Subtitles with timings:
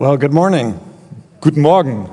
[0.00, 0.80] Well, good morning.
[1.42, 2.08] Guten Morgen.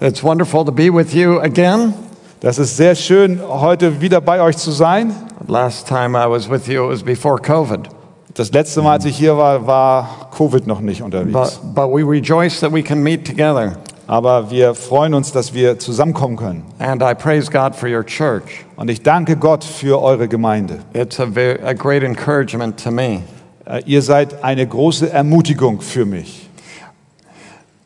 [0.00, 1.94] It's wonderful to be with you again.
[2.40, 5.14] Das ist sehr schön, heute wieder bei euch zu sein.
[5.46, 7.88] Last time I was with you, it was before COVID.
[8.34, 11.60] Das letzte Mal, als ich hier war, war Covid noch nicht unterwegs.
[11.62, 13.76] But, but we rejoice that we can meet together.
[14.08, 16.64] Aber wir freuen uns, dass wir zusammenkommen können.
[16.80, 18.64] And I praise God for your church.
[18.74, 20.80] Und ich danke Gott für eure Gemeinde.
[20.94, 21.28] It's a,
[21.64, 23.22] a great encouragement to me.
[23.66, 26.49] Äh, Ihr seid eine große Ermutigung für mich.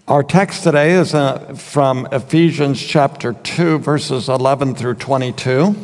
[0.06, 5.74] Our text today is uh, from Ephesians chapter 2, verses 11 through 22.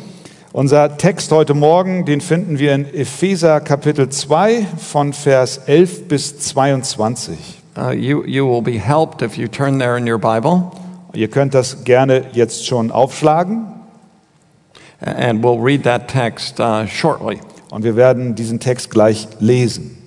[0.53, 6.37] Unser Text heute Morgen, den finden wir in Epheser Kapitel 2 von Vers 11 bis
[6.37, 7.35] 22.
[7.75, 10.71] Uh, you, you will be helped if you turn there in your Bible,
[11.13, 13.65] Ihr könnt das gerne jetzt schon aufschlagen
[14.99, 17.39] and we'll read that text uh, shortly.
[17.71, 19.97] und wir werden diesen Text gleich lesen.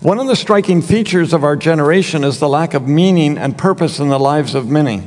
[0.00, 3.98] One of the striking features of our generation is the lack of meaning and purpose
[4.02, 5.02] in the lives of many.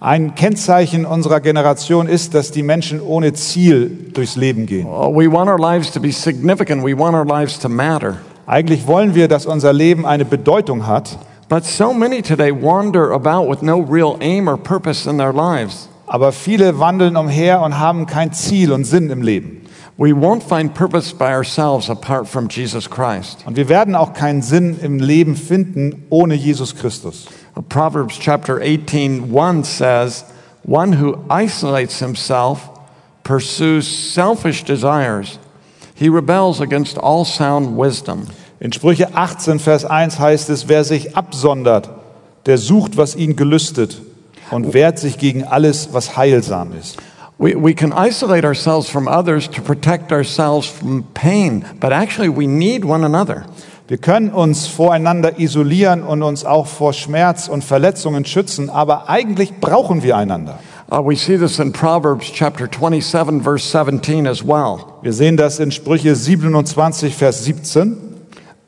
[0.00, 4.86] Ein Kennzeichen unserer Generation ist, dass die Menschen ohne Ziel durchs Leben gehen.
[4.86, 8.16] Uh, We want our lives to be significant, we want our lives to matter.
[8.46, 11.18] Eigentlich wollen wir, dass unser Leben eine Bedeutung hat,
[11.48, 15.88] But so many today wander about with no real aim or purpose in their lives.
[16.06, 19.61] aber viele wandeln umher und haben kein Ziel und Sinn im Leben.
[19.98, 23.44] We won't find purpose by ourselves apart from Jesus Christ.
[23.46, 27.26] Und wir werden auch keinen Sinn im Leben finden ohne Jesus Christus.
[27.68, 30.24] Proverbs chapter 18, 1 says,
[30.64, 32.70] One who isolates himself
[33.22, 35.38] pursues selfish desires.
[35.94, 38.26] He rebels against all sound wisdom.
[38.60, 41.90] In Sprüche 18, Vers 1 heißt es, wer sich absondert,
[42.46, 44.00] der sucht, was ihn gelüstet
[44.50, 46.96] und wehrt sich gegen alles, was heilsam ist.
[47.42, 52.46] We, we can isolate ourselves from others to protect ourselves from pain, but actually we
[52.46, 53.46] need one another.
[53.88, 59.58] Wir können uns voreinander isolieren und uns auch vor Schmerz und Verletzungen schützen, aber eigentlich
[59.60, 60.60] brauchen wir einander.
[60.88, 64.78] Uh, we see this in Proverbs chapter 27, verse 17 as well.
[65.02, 67.96] Wir sehen das in Sprüche 27, Vers 17.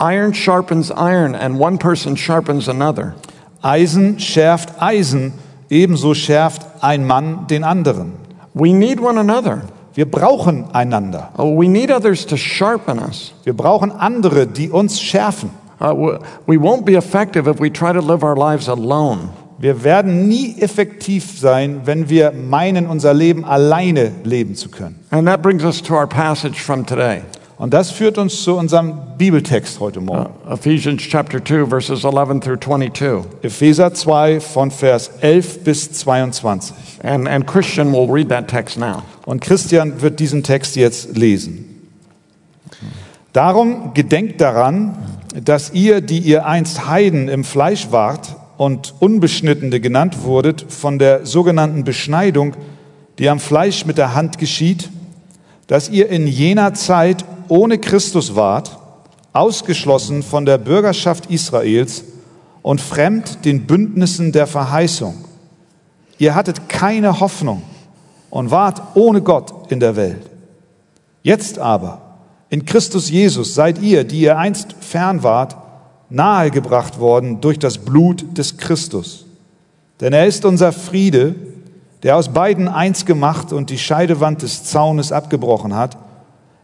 [0.00, 3.15] Iron sharpens iron, and one person sharpens another.
[3.62, 5.32] Eisen schärft Eisen,
[5.71, 8.23] ebenso schärft ein Mann den anderen.
[8.54, 9.62] We need one another.
[9.94, 11.31] Wir brauchen einander.
[11.37, 13.32] Oh, we need others to sharpen us.
[13.44, 15.50] Wir brauchen andere, die uns schärfen.
[15.81, 19.31] Uh, we won't be effective if we try to live our lives alone.
[19.59, 24.98] Wir werden nie effektiv sein, wenn wir meinen, unser Leben alleine leben zu können.
[25.10, 27.22] And that brings us to our passage from today
[27.64, 30.34] Und das führt uns zu unserem Bibeltext heute Morgen.
[30.50, 33.25] Ephesians chapter 2, verses 11 through 22.
[33.41, 36.76] Epheser 2 von Vers 11 bis 22.
[37.03, 39.03] And, and Christian will read that text now.
[39.24, 41.88] Und Christian wird diesen Text jetzt lesen.
[43.32, 44.98] Darum gedenkt daran,
[45.42, 51.24] dass ihr, die ihr einst Heiden im Fleisch wart und Unbeschnittene genannt wurdet, von der
[51.24, 52.56] sogenannten Beschneidung,
[53.19, 54.91] die am Fleisch mit der Hand geschieht,
[55.66, 58.78] dass ihr in jener Zeit ohne Christus wart,
[59.32, 62.05] ausgeschlossen von der Bürgerschaft Israels
[62.62, 65.15] und fremd den Bündnissen der Verheißung.
[66.19, 67.62] Ihr hattet keine Hoffnung
[68.31, 70.31] und wart ohne Gott in der Welt.
[71.22, 72.00] Jetzt aber,
[72.50, 75.56] in Christus Jesus, seid ihr, die ihr einst fern wart,
[76.10, 79.27] nahegebracht worden durch das Blut des Christus.
[80.00, 81.34] Denn er ist unser Friede,
[82.03, 85.97] der aus beiden eins gemacht und die Scheidewand des Zaunes abgebrochen hat,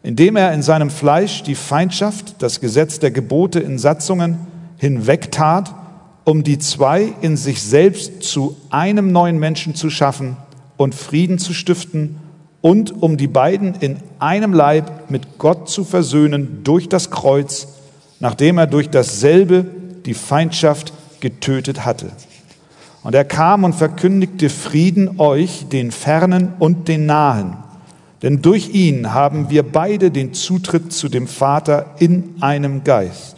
[0.02, 4.38] indem er in seinem Fleisch die Feindschaft, das Gesetz der Gebote in Satzungen
[4.78, 5.74] hinwegtat,
[6.24, 10.36] um die zwei in sich selbst zu einem neuen Menschen zu schaffen
[10.76, 12.16] und Frieden zu stiften
[12.62, 17.68] und um die beiden in einem Leib mit Gott zu versöhnen durch das Kreuz,
[18.20, 19.64] nachdem er durch dasselbe
[20.06, 22.10] die Feindschaft getötet hatte.
[23.02, 27.56] Und er kam und verkündigte Frieden euch, den Fernen und den Nahen.
[28.22, 33.36] Denn durch ihn haben wir beide den Zutritt zu dem Vater in einem Geist.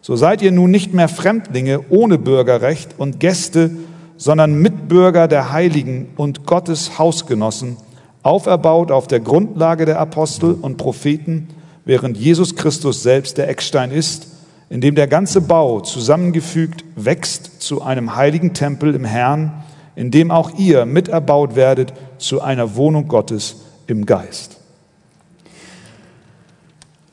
[0.00, 3.70] So seid ihr nun nicht mehr Fremdlinge ohne Bürgerrecht und Gäste,
[4.16, 7.76] sondern Mitbürger der Heiligen und Gottes Hausgenossen,
[8.22, 11.48] auferbaut auf der Grundlage der Apostel und Propheten,
[11.84, 14.28] während Jesus Christus selbst der Eckstein ist,
[14.68, 19.62] in dem der ganze Bau zusammengefügt wächst zu einem heiligen Tempel im Herrn,
[19.94, 24.56] in dem auch ihr miterbaut werdet zu einer Wohnung Gottes im Geist.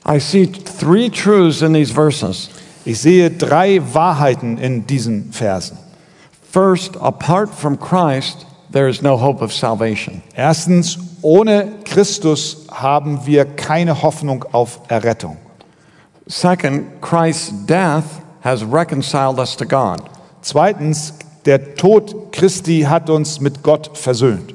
[0.07, 2.50] I see three truths in these verses.
[2.86, 5.80] Ich sehe drei Wahrheiten in diesen Versen.
[6.51, 10.22] First, apart from Christ, there is no hope of salvation.
[10.36, 15.38] Erstens, ohne Christus haben wir keine Hoffnung auf Errettung.
[16.27, 20.01] Second, Christ's death has reconciled us to God.
[20.42, 21.13] Zweitens,
[21.45, 24.54] der Tod Christi hat uns mit Gott versöhnt.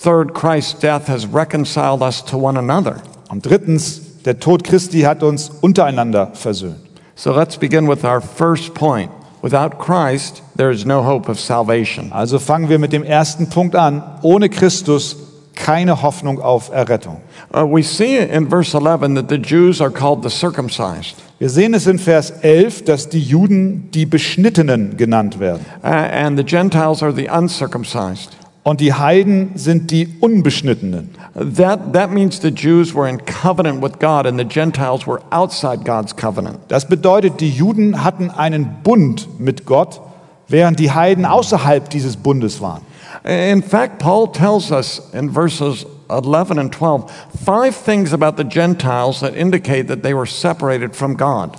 [0.00, 2.96] Third, Christ's death has reconciled us to one another.
[3.28, 6.76] Und drittens, der Tod Christi hat uns untereinander versöhnt.
[7.14, 9.10] So let's begin with our first point.
[9.42, 12.12] Without Christ, there is no hope of salvation.
[12.12, 14.02] Also fangen wir mit dem ersten Punkt an.
[14.22, 15.16] Ohne Christus
[15.54, 17.20] keine Hoffnung auf Errettung.
[17.54, 21.74] Uh, we see in verse 11 that the Jews are called the circumcised, Wir sehen
[21.74, 25.64] es in Vers 11, dass die Juden die Beschnittenen genannt werden.
[25.82, 28.36] uh, and the Gentiles are the uncircumcised.
[28.66, 31.10] Und die Heiden sind die Unbeschnittenen.
[31.56, 35.84] That, that means the Jews were in covenant with God and the Gentiles were outside
[35.84, 36.58] God's covenant.
[36.66, 40.00] Das bedeutet, die Juden hatten einen Bund mit Gott,
[40.48, 42.82] während die Heiden außerhalb dieses Bundes waren.
[43.22, 47.04] In fact, Paul tells us in verses 11 and 12
[47.44, 51.56] five things about the Gentiles that indicate that they were separated from God.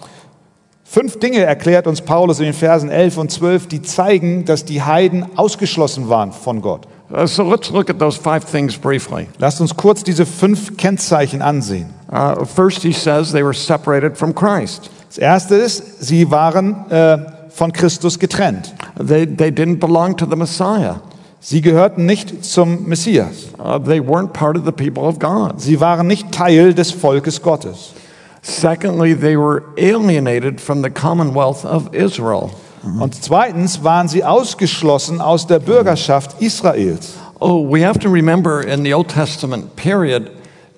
[0.83, 4.81] Fünf Dinge erklärt uns Paulus in den Versen 11 und 12, die zeigen, dass die
[4.81, 6.85] Heiden ausgeschlossen waren von Gott.
[7.09, 9.29] Uh, so let's look at those five things briefly.
[9.39, 11.93] Lasst uns kurz diese fünf Kennzeichen ansehen.
[12.11, 14.89] Uh, first, he says they were separated from Christ.
[15.07, 17.17] Das erste ist, sie waren äh,
[17.49, 18.73] von Christus getrennt.
[18.97, 21.01] They, they didn't belong to the Messiah.
[21.39, 23.53] Sie gehörten nicht zum Messias.
[23.57, 25.61] Uh, they weren't part of the people of God.
[25.61, 27.93] Sie waren nicht Teil des Volkes Gottes.
[28.41, 32.51] Secondly, they were alienated from the commonwealth of Israel.
[32.99, 37.13] Und zweitens waren sie ausgeschlossen aus der Bürgerschaft Israels.
[37.39, 40.31] Oh, we have to remember in the Old Testament period,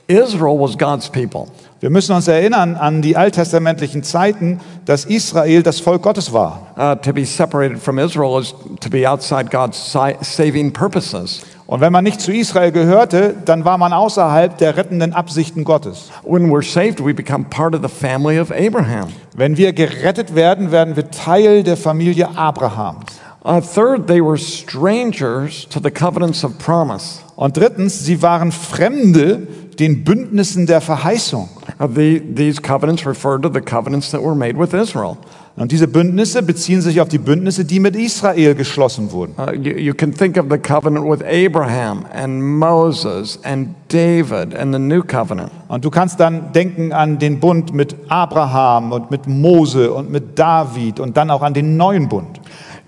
[0.08, 1.48] Israel was God's people.
[1.80, 6.74] Wir müssen uns erinnern an die alttestamentlichen Zeiten, dass Israel das Volk Gottes war.
[6.76, 9.78] Uh, to be separated from Israel is to be outside God's
[10.22, 11.42] saving purposes.
[11.70, 16.10] Und wenn man nicht zu Israel gehörte, dann war man außerhalb der rettenden Absichten Gottes.
[16.24, 19.10] When we're saved, we become part of the family of Abraham.
[19.36, 23.06] Wenn wir gerettet werden, werden wir Teil der Familie Abrahams.
[23.46, 27.20] Uh, third, they were strangers to the covenants of promise.
[27.36, 31.50] Und drittens, sie waren Fremde den Bündnissen der Verheißung.
[31.80, 35.18] Uh, the, these covenants refer to the covenants that were made with Israel.
[35.60, 39.36] Und diese Bündnisse beziehen sich auf die Bündnisse, die mit Israel geschlossen wurden.
[39.38, 44.74] Uh, you, you can think of the covenant with Abraham and Moses and David and
[44.74, 45.52] the new covenant.
[45.68, 50.40] Und du kannst dann denken an den Bund mit Abraham und mit Mose und mit
[50.40, 52.40] David und dann auch an den neuen Bund.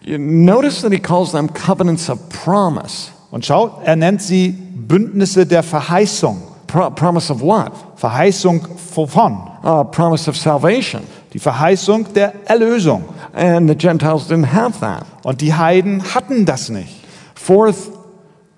[0.04, 3.10] You notice that he calls them covenants of promise.
[3.32, 6.42] Und schau, er nennt sie Bündnisse der Verheißung.
[6.68, 7.74] Pro- promise of what?
[7.98, 8.62] Verheißung
[8.96, 9.40] wovon?
[9.62, 11.02] Uh, promise of salvation.
[11.34, 13.04] Die Verheißung der Erlösung.
[13.34, 15.06] And the Gentiles didn't have that.
[15.24, 17.06] Und die Heiden hatten das nicht.
[17.36, 17.92] Fourth,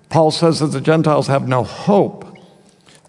[0.08, 2.23] Paul says that the Gentiles have no hope.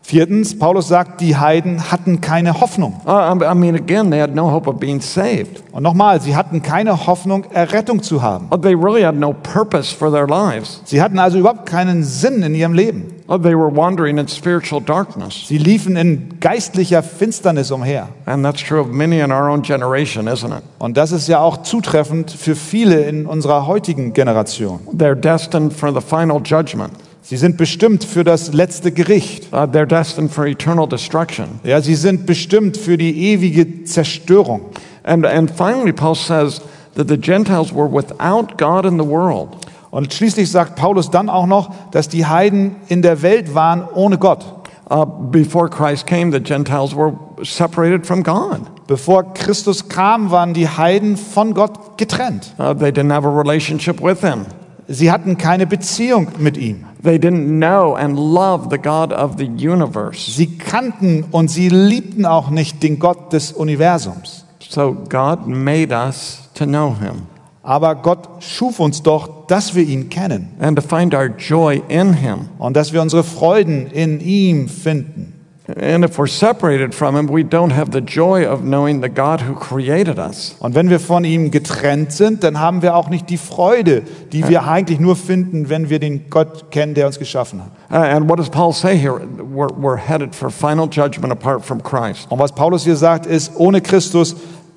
[0.08, 3.02] Viertens, Paulus sagt, die Heiden hatten keine Hoffnung.
[3.08, 5.64] Uh, I mean, again, they had no hope of being saved.
[5.72, 8.46] Und nochmal, sie hatten keine Hoffnung, Errettung zu haben.
[8.52, 10.80] Uh, They really had no purpose for their lives.
[10.86, 13.16] Sie hatten also überhaupt keinen Sinn in ihrem Leben.
[13.28, 15.48] Uh, They were wandering in spiritual darkness.
[15.48, 18.10] Sie liefen in geistlicher Finsternis umher.
[18.28, 20.62] And that's true of many in our own generation, isn't it?
[20.78, 24.82] Und das ist ja auch zutreffend für viele in unserer heutigen Generation.
[24.96, 26.92] They're destined for the final judgment.
[27.28, 29.52] Sie sind bestimmt für das letzte Gericht.
[29.52, 31.60] Uh, they're destined for eternal destruction.
[31.64, 34.62] Ja, sie sind bestimmt für die ewige Zerstörung.
[35.02, 36.62] And, and finally, Paul says
[36.94, 39.50] that the Gentiles were without God in the world.
[39.90, 44.20] Und schließlich sagt Paulus dann auch noch, dass die Heiden in der Welt waren ohne
[44.20, 44.46] Gott.
[44.92, 48.62] Uh, before Christ came, the Gentiles were separated from God.
[48.86, 52.54] Bevor Christus kam, waren die Heiden von Gott getrennt.
[52.60, 54.46] Uh, they didn't have a relationship with Him.
[54.88, 56.86] Sie hatten keine Beziehung mit ihm.
[57.06, 60.32] They didn't know and love the God of the universe.
[60.32, 64.46] Sie kannten und sie liebten auch nicht den Gott des Universums.
[64.68, 67.28] So God made us to know Him
[67.62, 72.14] Aber Gott schuf uns doch, dass wir ihn kennen and to find our joy in
[72.14, 72.50] Him.
[72.58, 75.35] und dass wir unsere Freuden in ihm finden.
[75.68, 79.42] And if we're separated from Him, we don't have the joy of knowing the God
[79.42, 80.56] who created us.
[80.60, 84.48] Und wenn wir von ihm getrennt sind, dann haben wir auch nicht die Freude, die
[84.48, 87.72] wir eigentlich nur finden, wenn wir den Gott kennen, der uns geschaffen hat.
[87.90, 89.20] Uh, and what does Paul say here?
[89.20, 92.32] We're, we're headed for final judgment apart from Christ.
[92.32, 94.36] Und was Paulus hier sagt, ist, ohne Christus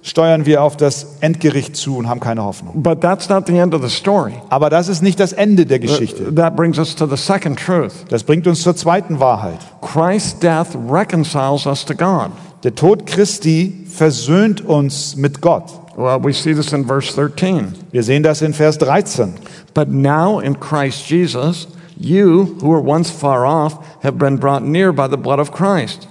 [0.08, 2.82] steuern wir auf das Endgericht zu und haben keine Hoffnung.
[2.82, 4.32] But that's not the end of the story.
[4.48, 6.34] Aber das ist nicht das Ende der Geschichte.
[6.34, 7.92] That brings us to the second truth.
[8.08, 9.58] Das bringt uns zur zweiten Wahrheit.
[9.82, 12.30] Christ's death reconciles us to God.
[12.64, 15.64] Der Tod Christi versöhnt uns mit Gott.
[15.96, 17.74] Well, we see this in verse 13.
[17.92, 19.34] Wir sehen das in Vers 13.
[19.74, 24.92] But now in Christ Jesus, you who were once far off have been brought near
[24.92, 26.08] by the blood of Christ.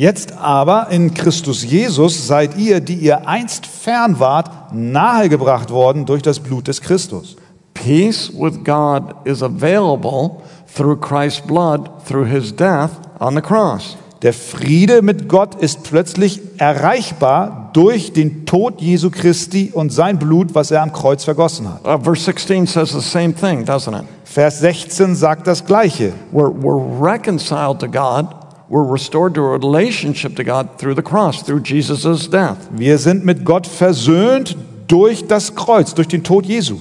[0.00, 6.22] Jetzt aber in Christus Jesus seid ihr, die ihr einst fern wart, nahegebracht worden durch
[6.22, 7.34] das Blut des Christus.
[7.74, 10.40] Peace with God is available
[10.72, 13.96] through Christ's blood, through his death on the cross.
[14.22, 20.54] Der Friede mit Gott ist plötzlich erreichbar durch den Tod Jesu Christi und sein Blut,
[20.54, 21.84] was er am Kreuz vergossen hat.
[21.84, 24.04] Uh, verse 16 says the same thing, doesn't it?
[24.22, 26.12] Vers 16 sagt das Gleiche.
[26.32, 28.28] We're, we're reconciled to God.
[28.68, 32.68] We're restored to a relationship to God through the cross, through Jesus' death.
[32.70, 34.56] Wir sind mit Gott versöhnt
[34.86, 36.80] durch das Kreuz, durch den Tod Jesu.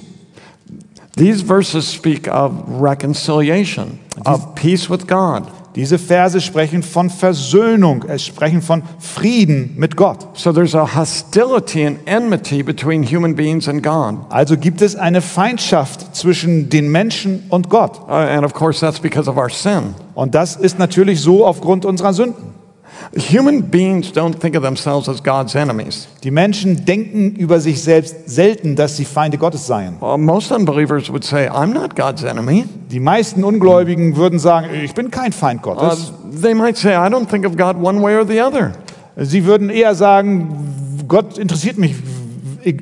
[1.16, 5.50] These verses speak of reconciliation, of peace with God.
[5.78, 10.28] Diese Verse sprechen von Versöhnung, es sprechen von Frieden mit Gott.
[10.34, 14.26] So there's a hostility and enmity between human beings and God.
[14.30, 18.00] Also gibt es eine Feindschaft zwischen den Menschen und Gott.
[18.08, 19.94] Uh, and of course, that's because of our sin.
[20.16, 22.57] Und das ist natürlich so aufgrund unserer Sünden.
[23.16, 26.08] Human beings don't think of themselves as God's enemies.
[26.24, 29.98] Die Menschen denken über sich selbst selten, dass sie Feinde Gottes seien.
[30.02, 32.66] Uh, most unbelievers would say, I'm not God's enemy.
[32.92, 36.12] Die meisten Ungläubigen würden sagen, ich bin kein Feind Uh, Gottes.
[36.42, 38.74] they might say, I don't think of God one way or the other.
[39.16, 41.96] Sie würden eher sagen, Gott interessiert mich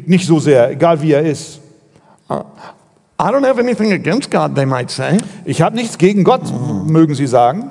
[0.07, 1.59] nicht so sehr, egal wie er ist.
[3.17, 5.17] I don't have anything against God, they might say.
[5.45, 6.41] Ich habe nichts gegen Gott,
[6.87, 7.69] mögen sie sagen.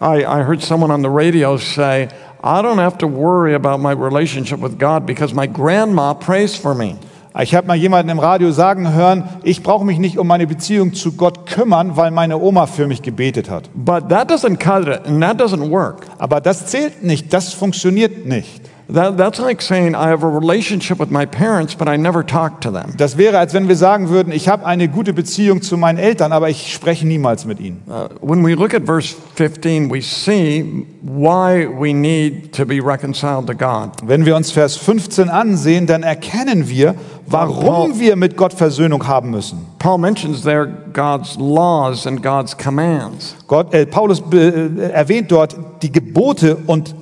[0.00, 2.08] I, I heard someone on the radio say,
[2.44, 6.74] I don't have to worry about my relationship with God because my grandma prays for
[6.74, 6.96] me.
[7.38, 10.94] Ich habe mal jemanden im Radio sagen hören, ich brauche mich nicht um meine Beziehung
[10.94, 13.68] zu Gott kümmern, weil meine Oma für mich gebetet hat.
[13.74, 16.06] But that doesn't cut it, and that doesn't work.
[16.16, 18.62] Aber das zählt nicht, das funktioniert nicht.
[18.88, 22.60] That, that's like saying, I have a relationship with my parents, but I never talk
[22.60, 22.94] to them.
[22.96, 26.30] Das wäre, als wenn wir sagen würden, ich habe eine gute Beziehung zu meinen Eltern,
[26.30, 27.82] aber ich spreche niemals mit ihnen.
[27.88, 33.48] Uh, when we look at verse 15, we see why we need to be reconciled
[33.48, 33.90] to God.
[34.04, 36.94] Wenn wir uns Vers 15 ansehen, dann erkennen wir,
[37.26, 39.66] warum wir mit Gott Versöhnung haben müssen.
[39.80, 43.34] Paul mentions there God's laws and God's commands.
[43.48, 46.94] Gott, äh, Paulus äh, erwähnt dort die Gebote und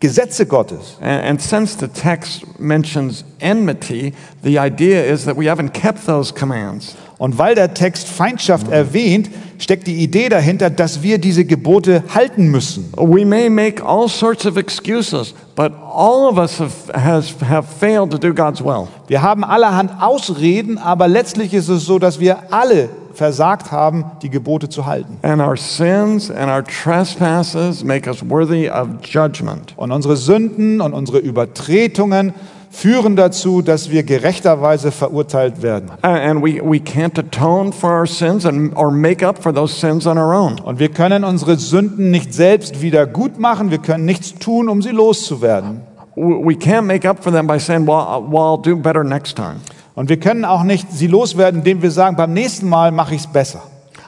[0.00, 0.96] Gesetze Gottes.
[1.00, 6.32] And, and since the text mentions enmity, the idea is that we haven't kept those
[6.32, 6.96] commands.
[7.18, 9.28] Und weil der Text Feindschaft erwähnt,
[9.58, 12.92] steckt die Idee dahinter, dass wir diese Gebote halten müssen.
[12.96, 18.12] We may make all sorts of excuses, but all of us have, has, have failed
[18.12, 18.86] to do God's will.
[19.08, 22.88] Wir haben allerhand Ausreden, aber letztlich ist es so, dass wir alle
[23.18, 25.18] versagt haben, die Gebote zu halten.
[25.22, 29.74] And our sins and our trespasses make us worthy of judgment.
[29.76, 32.32] Und unsere Sünden und unsere Übertretungen
[32.70, 35.90] führen dazu, dass wir gerechterweise verurteilt werden.
[36.02, 40.06] And we, we can't atone for our sins and, or make up for those sins
[40.06, 40.60] on our own.
[40.60, 44.80] Und wir können unsere Sünden nicht selbst wieder gut machen, wir können nichts tun, um
[44.80, 45.80] sie loszuwerden.
[46.14, 49.02] We we can't make up for them by saying, well, uh, well, I'll do better
[49.02, 49.56] next time.
[49.98, 53.22] Und wir können auch nicht sie loswerden, indem wir sagen, beim nächsten Mal mache ich
[53.22, 53.62] es besser.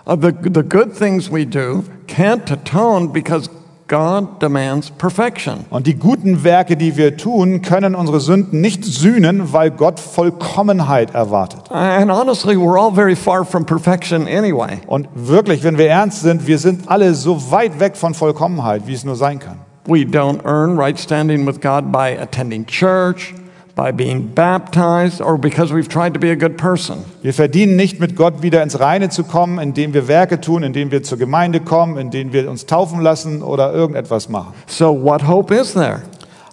[0.06, 3.50] Uh, the, the good things we do can't atone because
[3.88, 5.64] God demands perfection.
[5.68, 11.12] Und die guten Werke, die wir tun, können unsere Sünden nicht sühnen, weil Gott Vollkommenheit
[11.12, 11.72] erwartet.
[11.72, 14.78] And honestly, we're all very far from perfection anyway.
[14.86, 18.94] Und wirklich, wenn wir ernst sind, wir sind alle so weit weg von Vollkommenheit, wie
[18.94, 19.56] es nur sein kann.
[19.86, 23.34] We don't earn right standing with God by attending church,
[23.80, 27.02] by being baptized, or because we've tried to be a good person.
[27.22, 30.90] Wir verdienen nicht mit Gott wieder ins Reine zu kommen, indem wir Werke tun, indem
[30.90, 34.52] wir zur Gemeinde kommen, indem wir uns taufen lassen oder irgendetwas machen.
[34.66, 36.02] So, what hope is there?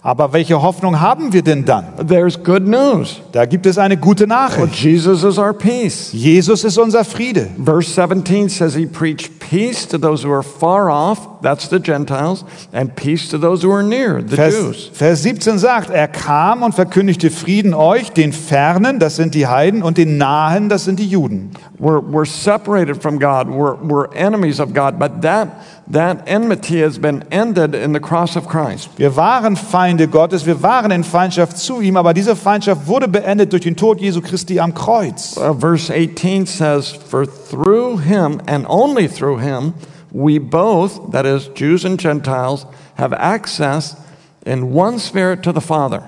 [0.08, 1.84] Aber welche Hoffnung haben wir denn dann?
[2.08, 3.20] There's good news.
[3.32, 4.74] Da gibt es eine gute Nachricht.
[4.76, 6.08] Jesus is our peace.
[6.14, 7.48] Jesus ist unser Friede.
[7.62, 12.46] Verse 17 says he preached peace to those who are far off, that's the Gentiles,
[12.72, 14.90] and peace to those who are near, the Vers, Jews.
[14.94, 19.82] Vers 17 sagt, er kam und verkündigte Frieden euch, den Fernen, das sind die Heiden,
[19.82, 21.50] und den Nahen, das sind die Juden.
[21.78, 23.48] We're, we're separated from God.
[23.48, 24.98] We're, we're enemies of God.
[24.98, 25.48] But that,
[25.90, 28.90] that enmity has been ended in the cross of Christ.
[28.96, 33.52] Wir waren Feinde Gottes, wir waren in Feindschaft zu ihm, aber diese Feindschaft wurde beendet
[33.52, 35.36] durch den Tod Jesu Christi am Kreuz.
[35.36, 39.72] Uh, verse 18 says, For through him and only through him,
[40.12, 42.66] we both, that is, Jews and Gentiles,
[42.96, 43.96] have access
[44.44, 46.02] in one spirit to the Father.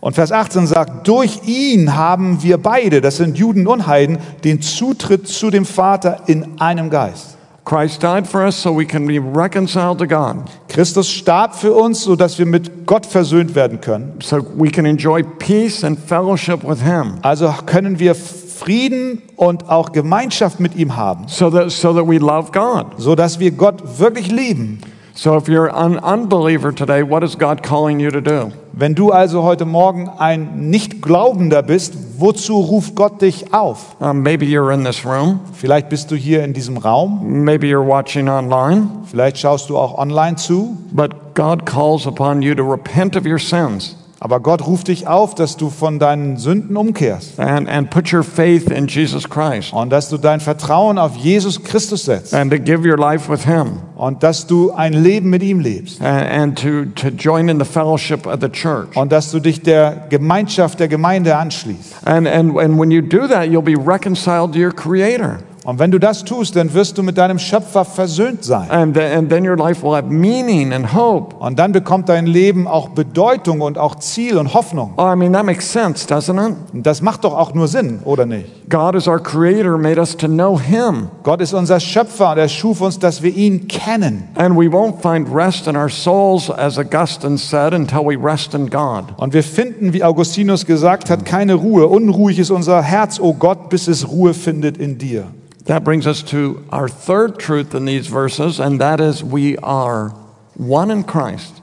[0.00, 4.62] Und Vers 18 sagt, durch ihn haben wir beide, das sind Juden und Heiden, den
[4.62, 7.35] Zutritt zu dem Vater in einem Geist.
[7.66, 12.02] Christ died for us so we can be reconciled to God, Christus starb für uns,
[12.04, 14.20] sodass wir mit Gott versöhnt werden können.
[14.22, 19.92] so we can enjoy peace and fellowship with him, Also können wir Frieden und auch
[19.92, 22.86] Gemeinschaft mit ihm haben, so that, so that we love God.
[22.98, 24.78] sodass wir Gott wirklich lieben.
[25.18, 28.52] So if you're an unbeliever today, what is God calling you to do?
[28.74, 33.96] Wenn du also heute Morgen ein Nichtglaubender bist, wozu ruft Gott dich auf?
[33.98, 35.40] Um, maybe you're in this room.
[35.54, 38.88] Vielleicht bist du hier in diesem Raum, Maybe you're watching online.
[39.10, 43.38] vielleicht schaust du auch online zu, But God calls upon you to repent of your
[43.38, 48.12] sins aber Gott ruft dich auf, dass du von deinen Sünden umkehrst and, and put
[48.12, 52.50] your faith in Jesus Christ und dass du dein Vertrauen auf Jesus Christus setzt and
[52.50, 56.30] to give your life with Him und dass du ein Leben mit ihm lebst and,
[56.30, 58.96] and to, to join in the fellowship of the church.
[58.96, 62.06] und dass du dich der Gemeinschaft der Gemeinde anschließt.
[62.06, 65.40] And, and, and when you do that, you'll be reconciled to your Creator.
[65.66, 68.70] Und wenn du das tust, dann wirst du mit deinem Schöpfer versöhnt sein.
[68.70, 71.34] And, th- and then your life will have meaning and hope.
[71.36, 74.94] Und dann bekommt dein Leben auch Bedeutung und auch Ziel und Hoffnung.
[74.96, 76.54] Oh, I mean, that makes sense, doesn't it?
[76.72, 78.46] Und das macht doch auch nur Sinn, oder nicht?
[78.70, 81.08] God is our Creator, made us to know Him.
[81.24, 84.28] Gott ist unser Schöpfer und er schuf uns, dass wir ihn kennen.
[84.36, 88.70] And we won't find rest in our souls, as Augustine said, until we rest in
[88.70, 89.04] God.
[89.16, 91.88] Und wir finden, wie Augustinus gesagt hat, keine Ruhe.
[91.88, 95.24] Unruhig ist unser Herz, o Gott, bis es Ruhe findet in dir.
[95.66, 100.12] That brings us to our third truth in these verses, and that is we are
[100.56, 101.54] one in Christ.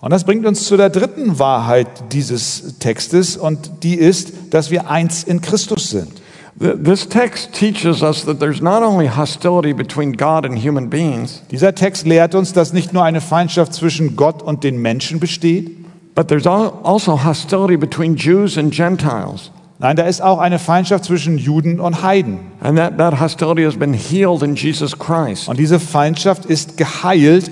[0.00, 4.88] Und das bringt uns zu der dritten Wahrheit dieses Textes und die ist, dass wir
[4.90, 6.10] eins in Christus sind.
[6.58, 11.42] Th- This text teaches us that there's not only hostility between God and human beings,
[11.50, 15.70] Dieser Text lehrt uns, dass nicht nur eine Feindschaft zwischen Gott und den Menschen besteht,
[16.14, 19.50] but there's al- also hostility between Jews and Gentiles.
[19.80, 22.38] Nein, da ist auch eine Feindschaft zwischen Juden und Heiden.
[22.60, 25.48] And that, that hostility has been healed in Jesus Christ.
[25.48, 27.50] Und diese Feindschaft ist geheilt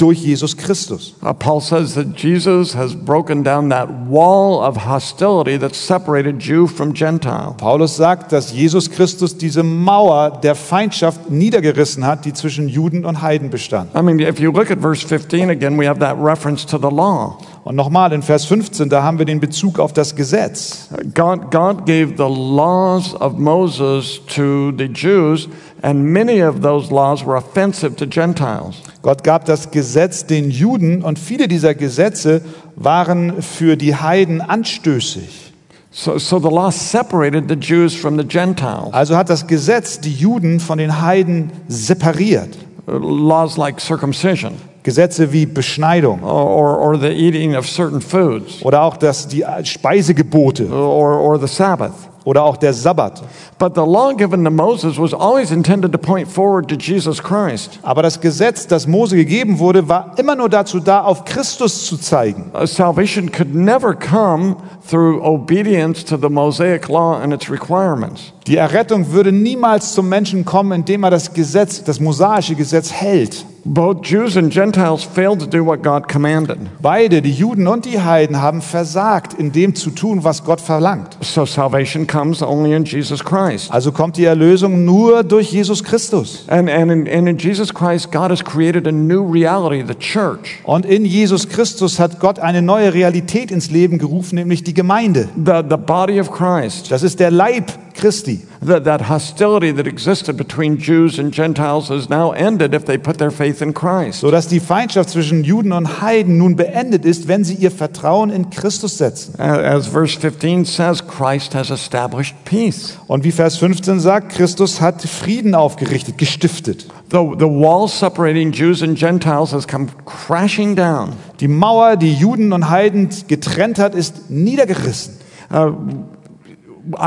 [0.00, 1.14] durch Jesus Christus.
[1.22, 6.66] Uh, Paul says that Jesus has broken down that wall of hostility that separated Jew
[6.66, 7.54] from Gentile.
[7.58, 13.20] Paulus sagt, dass Jesus Christus diese Mauer der Feindschaft niedergerissen hat, die zwischen Juden und
[13.20, 13.90] Heiden bestand.
[13.94, 16.94] I mean, if you look at verse 15 again, we have that reference to the
[16.94, 17.36] law.
[17.62, 20.88] Und nochmal in Vers 15, da haben wir den Bezug auf das Gesetz.
[21.14, 25.48] God, God gave the laws of Moses to the Jews,
[25.82, 28.76] and many of those laws were offensive to Gentiles.
[29.02, 32.40] Gott gab das Gesetz den Juden und viele dieser Gesetze
[32.76, 35.52] waren für die Heiden anstößig.
[35.90, 38.92] So, so the law separated the Jews from the Gentiles.
[38.92, 42.56] Also hat das Gesetz die Juden von den Heiden separiert.
[42.86, 48.96] Laws like circumcision Gesetze wie Beschneidung or, or, the eating of certain foods oder auch
[48.96, 52.10] das, die Speisegebote or, or the Sabbath.
[52.24, 53.22] oder auch der Sabbat.
[53.58, 57.78] But the law given to Moses was always intended to point forward to Jesus Christ.
[57.82, 61.96] Aber das Gesetz, das Mose gegeben wurde, war immer nur dazu da, auf Christus zu
[61.96, 62.52] zeigen.
[62.64, 64.56] Salvation could never come
[64.88, 68.32] through obedience to the Mosaic law and its requirements.
[68.46, 73.44] Die Errettung würde niemals zum Menschen kommen, indem er das Gesetz, das mosaische Gesetz hält.
[73.64, 76.58] Both Jews and Gentiles failed to do what God commanded.
[76.80, 81.16] Beide, die Juden und die Heiden, haben versagt, in dem zu tun, was Gott verlangt.
[81.20, 83.70] So salvation comes only in Jesus Christ.
[83.70, 86.44] Also kommt die Erlösung nur durch Jesus Christus.
[86.48, 90.60] And, and, in, and in Jesus Christ, God has created a new reality, the church.
[90.64, 95.28] Und in Jesus Christus hat Gott eine neue Realität ins Leben gerufen, nämlich die Gemeinde.
[95.36, 96.90] The, the body of Christ.
[96.90, 97.70] Das ist der Leib
[98.00, 98.40] Christi.
[98.62, 103.18] That, that hostility that existed between Jews and Gentiles is now ended if they put
[103.18, 104.20] their faith in Christ.
[104.20, 108.50] sodass die Feindschaft zwischen Juden und Heiden nun beendet ist, wenn sie ihr Vertrauen in
[108.50, 109.38] Christus setzen.
[109.38, 112.96] As verse 15 says, Christ has established peace.
[113.06, 116.86] Und wie Vers 15 sagt, Christus hat Frieden aufgerichtet, gestiftet.
[117.10, 121.14] The, the wall separating Jews and Gentiles has come crashing down.
[121.40, 125.14] Die Mauer, die Juden und Heiden getrennt hat, ist niedergerissen.
[125.52, 125.72] Uh,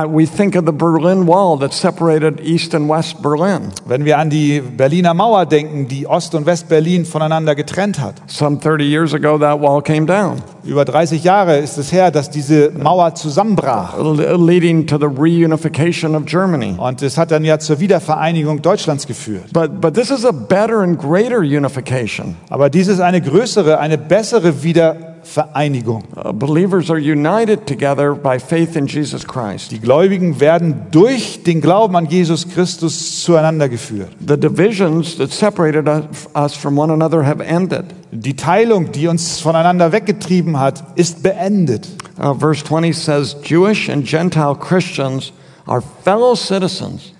[0.07, 3.71] we think of the Berlin Wall that separated East and West Berlin.
[3.85, 8.15] Wenn wir an die Berliner Mauer denken, die Ost- und West-Berlin voneinander getrennt hat.
[8.27, 12.29] Some 30 years ago, that wall came down, Über 30 Jahre ist es her, dass
[12.29, 13.97] diese Mauer zusammenbrach.
[13.97, 16.75] le- leading to the reunification of Germany.
[16.77, 19.51] Und es hat dann ja zur Wiedervereinigung Deutschlands geführt.
[19.53, 22.35] But, but this is a better and greater unification.
[22.49, 25.12] Aber dies ist eine größere, eine bessere Wiedervereinigung.
[25.25, 29.71] Uh, believers are united together by faith in Jesus Christ.
[29.71, 34.09] Die Gläubigen werden durch den Glauben an Jesus Christus zueinander geführt.
[34.19, 35.87] The divisions that separated
[36.35, 37.85] us- from one another have ended.
[38.11, 41.87] Die Teilung, die uns voneinander weggetrieben hat, ist beendet.
[42.19, 45.31] Uh, verse 20 says Jewish and Gentile Christians
[45.65, 47.13] are fellow citizens.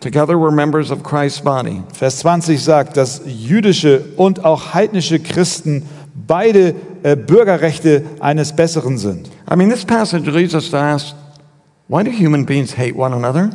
[0.00, 1.82] Together we're members of Christ's body.
[1.92, 5.84] Vers 20 sagt, dass jüdische und auch heidnische Christen
[6.26, 6.74] beide
[7.14, 9.30] Bürgerrechte eines Besseren sind.
[9.48, 11.14] I mean, this passage leads us to ask
[11.88, 13.50] why do human beings hate one another?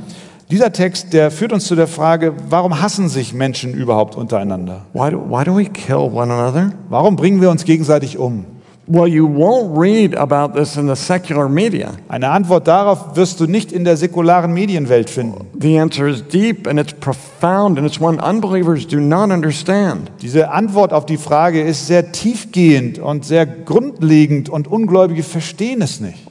[0.49, 4.85] Dieser Text, der führt uns zu der Frage, warum hassen sich Menschen überhaupt untereinander?
[4.93, 6.71] Why do, why do we kill one another?
[6.89, 8.45] Warum bringen wir uns gegenseitig um?
[8.87, 11.91] Well, you won't read about this in the secular media.
[12.09, 15.45] Eine Antwort darauf wirst du nicht in der säkularen Medienwelt finden.
[15.53, 20.11] The answer is deep and it's profound and it's one unbelievers do not understand.
[20.21, 26.01] Diese Antwort auf die Frage ist sehr tiefgehend und sehr grundlegend und Ungläubige verstehen es
[26.01, 26.27] nicht.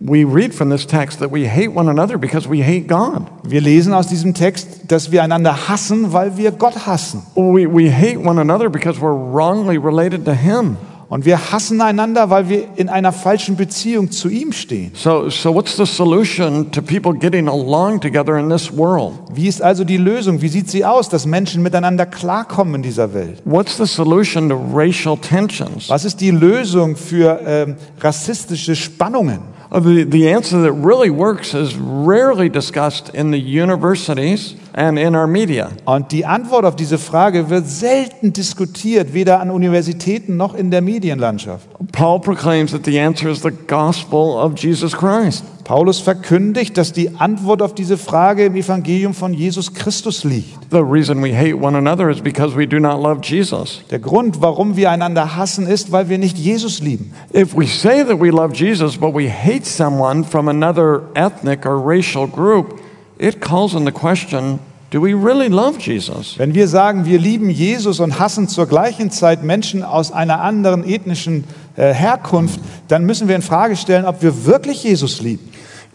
[0.00, 3.26] We read from this text that we hate one another because we hate God.
[3.44, 7.22] Wir lesen aus diesem Text, dass wir einander hassen, weil wir Gott hassen.
[7.36, 10.78] We, we hate one another because we're wrongly related to Him.
[11.10, 14.92] Und wir hassen einander, weil wir in einer falschen Beziehung zu ihm stehen.
[14.94, 19.14] So, so what's the solution to people getting along together in this world?
[19.34, 20.40] Wie ist also die Lösung?
[20.40, 23.42] Wie sieht sie aus, dass Menschen miteinander klarkommen in dieser Welt?
[23.44, 25.88] What's the solution to racial tensions?
[25.88, 29.40] Was ist die Lösung für ähm, rassistische Spannungen?
[29.72, 35.14] Uh, The, the answer that really works is rarely discussed in the universities and in
[35.14, 35.70] our media.
[35.84, 40.80] Und die Antwort auf diese Frage wird selten diskutiert, weder an Universitäten noch in der
[40.80, 41.68] Medienlandschaft.
[41.92, 45.44] Paul proclaims that the answer is the gospel of Jesus Christ.
[45.70, 50.58] Paulus verkündigt, dass die Antwort auf diese Frage im Evangelium von Jesus Christus liegt.
[50.72, 53.80] The reason we hate one another is because we do not love Jesus.
[53.88, 57.12] Der Grund, warum wir einander hassen, ist, weil wir nicht Jesus lieben.
[57.32, 61.76] If we say that we love Jesus, but we hate someone from another ethnic or
[61.76, 62.79] racial group,
[63.20, 64.58] it calls into question
[64.90, 66.36] do we really love Jesus?
[66.36, 70.84] Wenn wir sagen, wir lieben Jesus und hassen zur gleichen Zeit Menschen aus einer anderen
[70.84, 71.44] ethnischen
[71.76, 75.48] äh, Herkunft, dann müssen wir in Frage stellen, ob wir wirklich Jesus lieben.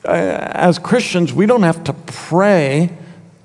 [0.06, 1.94] Uh, as Christians, we don't have to
[2.30, 2.90] pray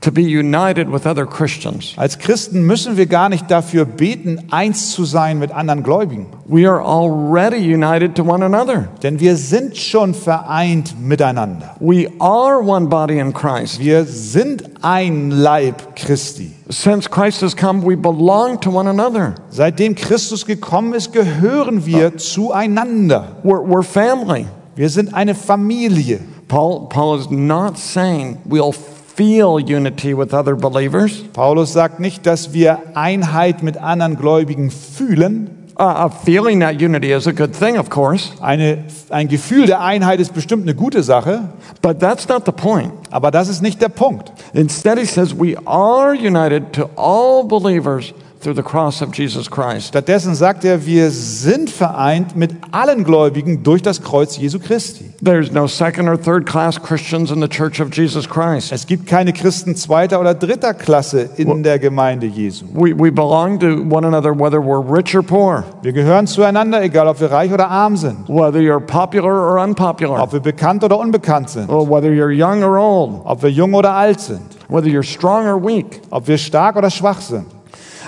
[0.00, 1.94] to be united with other Christians.
[1.96, 6.26] Als Christen müssen wir gar nicht dafür beten, eins zu sein mit anderen Gläubigen.
[6.46, 8.88] We are already united to one another.
[9.02, 11.76] Denn wir sind schon vereint miteinander.
[11.80, 13.78] We are one body in Christ.
[13.78, 16.52] Wir sind ein Leib Christi.
[16.70, 19.34] Since Christ has come, we belong to one another.
[19.50, 23.36] Seitdem Christus gekommen ist, gehören wir zueinander.
[23.44, 24.46] We're, we're family.
[24.76, 26.20] Wir sind eine Familie.
[26.48, 28.72] Paul, Paul is not saying we'll
[29.20, 31.22] feel unity with other believers.
[31.35, 35.50] Paulus sagt nicht, dass wir Einheit mit anderen Gläubigen fühlen.
[35.78, 40.20] Uh, feeling that unity is a good thing, of course, Eine, ein Gefühl der Einheit
[40.20, 41.50] ist bestimmt eine gute Sache,
[41.83, 42.92] but that's not the point.
[43.11, 44.33] aber das ist nicht der Punkt.
[44.54, 49.88] Instead, he says we are united to all believers through the cross of Jesus Christ.
[49.88, 55.11] Stattdessen sagt er, wir sind vereint mit allen Gläubigen durch das Kreuz Jesu Christi.
[55.22, 58.72] There's no second or third class Christians in the church of Jesus Christ.
[58.72, 62.64] Es gibt keine Christen zweiter oder dritter Klasse in der Gemeinde Jesu.
[62.72, 67.09] We, we belong to one another whether we're rich or poor, Wir gehören zueinander, egal
[67.09, 70.98] ob wir reich oder arm sind, whether you're popular or unpopular, ob wir bekannt oder
[70.98, 74.88] unbekannt sind, or whether you're young or old, ob wir jung oder alt sind, whether
[74.88, 76.00] you're strong or weak.
[76.11, 77.44] ob wir stark oder schwach sind.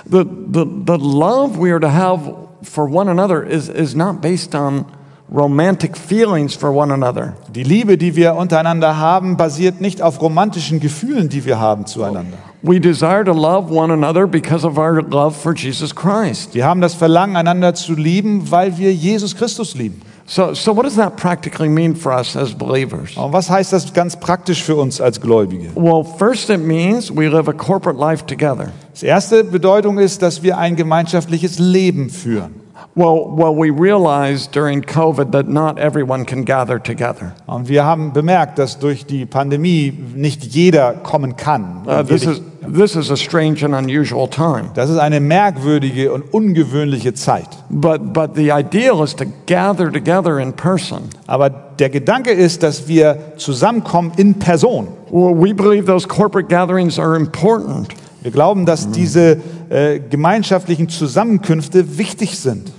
[0.07, 2.21] The, the, the love we are to have
[2.63, 4.87] for one another is, is not based on
[5.29, 7.35] romantic feelings for one another.
[7.49, 12.37] Die Liebe, die wir untereinander haben, basiert nicht auf romantischen Gefühlen, die wir haben zueinander.
[12.63, 16.55] We desire to love one another because of our love for Jesus Christ.
[16.55, 20.03] Wir haben das Verlangen, einander zu lieben, weil wir Jesus Christus lieben.
[20.27, 23.17] So, so what does that practically mean for us as believers?
[23.17, 25.71] Und was heißt das ganz praktisch für uns als Gläubige?
[25.75, 28.73] Well, first it means we live a corporate life together.
[28.93, 32.63] Das erste Bedeutung ist, dass wir ein gemeinschaftliches Leben führen.
[32.95, 37.33] Well, well, we realized during COVID that not everyone can gather together.
[37.47, 41.87] Und wir haben bemerkt, dass durch die Pandemie nicht jeder kommen kann.
[41.87, 44.71] Uh, this, is, this is a strange and unusual time.
[44.75, 47.49] Das ist eine merkwürdige und ungewöhnliche Zeit.
[47.71, 51.11] But, but the ideal is to gather together in person.
[51.27, 54.89] Aber der Gedanke ist, dass wir zusammenkommen in Person.
[55.11, 57.89] Well, we believe those corporate gatherings are important.
[58.23, 62.71] Wir glauben, dass diese äh, gemeinschaftlichen Zusammenkünfte wichtig sind.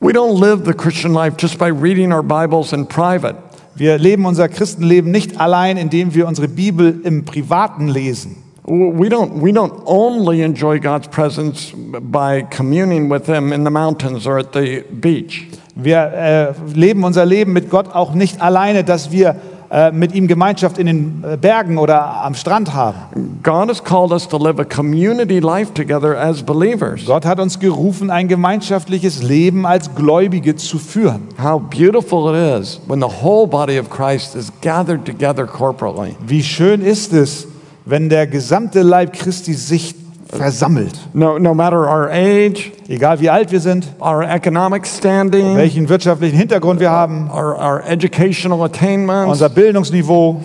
[0.00, 3.36] We don't live the Christian life just by reading our Bibles in private.
[3.74, 8.36] Wir leben unser Christenleben nicht allein, indem wir unsere Bibel im Privaten lesen.
[8.68, 14.26] We don't, we don't only enjoy God's presence by communing with Him in the mountains
[14.26, 15.46] or at the beach.
[15.74, 19.36] Wir äh, leben unser Leben mit Gott auch nicht alleine, dass wir
[19.70, 23.38] äh, mit ihm Gemeinschaft in den äh, Bergen oder am Strand haben.
[23.42, 27.06] God has called us to live a community life together as believers.
[27.06, 31.28] Gott hat uns gerufen, ein gemeinschaftliches Leben als Gläubige zu führen.
[31.42, 36.16] How beautiful it is when the whole body of Christ is gathered together corporately.
[36.26, 37.46] Wie schön ist es,
[37.88, 39.94] wenn der gesamte Leib Christi sich
[40.28, 40.92] versammelt.
[41.14, 46.36] No, no matter our age, Egal wie alt wir sind, our economic standing, welchen wirtschaftlichen
[46.36, 50.42] Hintergrund wir haben, our, our educational attainments, unser Bildungsniveau,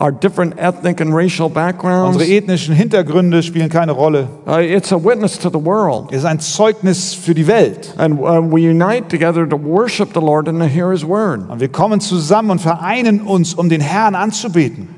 [0.00, 2.16] our different ethnic and racial backgrounds.
[2.16, 4.28] Unsere ethnischen Hintergründe spielen keine Rolle.
[4.46, 6.10] Uh, it's a witness to the world.
[6.10, 7.92] Es ist ein Zeugnis für die Welt.
[7.98, 11.50] And uh, we unite together to worship the Lord and to hear His word.
[11.50, 14.88] Und wir kommen zusammen und vereinen uns, um den Herrn anzubeten.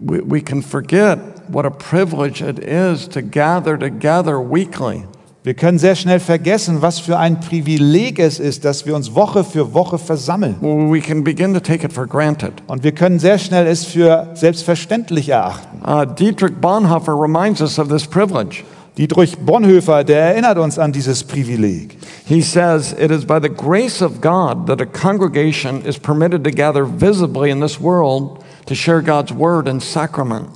[0.00, 5.04] We, we can forget what a privilege it is to gather together weekly.
[5.44, 9.44] Wir können sehr schnell vergessen, was für ein Privileg es ist, dass wir uns Woche
[9.44, 10.56] für Woche versammeln.
[10.62, 12.54] We can begin to take it for granted.
[12.66, 15.82] Und wir können sehr schnell es für selbstverständlich erachten.
[15.86, 18.64] Uh, Dietrich Bonhoeffer reminds us of this privilege.
[18.96, 21.98] Dietrich Bonhoeffer, der erinnert uns an dieses Privileg.
[22.26, 26.50] He says, It is by the grace of God that a congregation is permitted to
[26.50, 30.48] gather visibly in this world to share God's word and sacrament.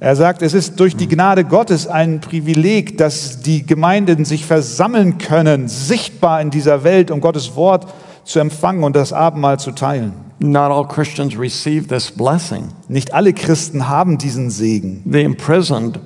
[0.00, 5.18] Er sagt, es ist durch die Gnade Gottes ein Privileg, dass die Gemeinden sich versammeln
[5.18, 7.86] können, sichtbar in dieser Welt, um Gottes Wort
[8.22, 10.12] zu empfangen und das Abendmahl zu teilen.
[10.38, 12.68] Not all Christians receive this blessing.
[12.86, 15.02] Nicht alle Christen haben diesen Segen.
[15.04, 15.98] The imprisoned,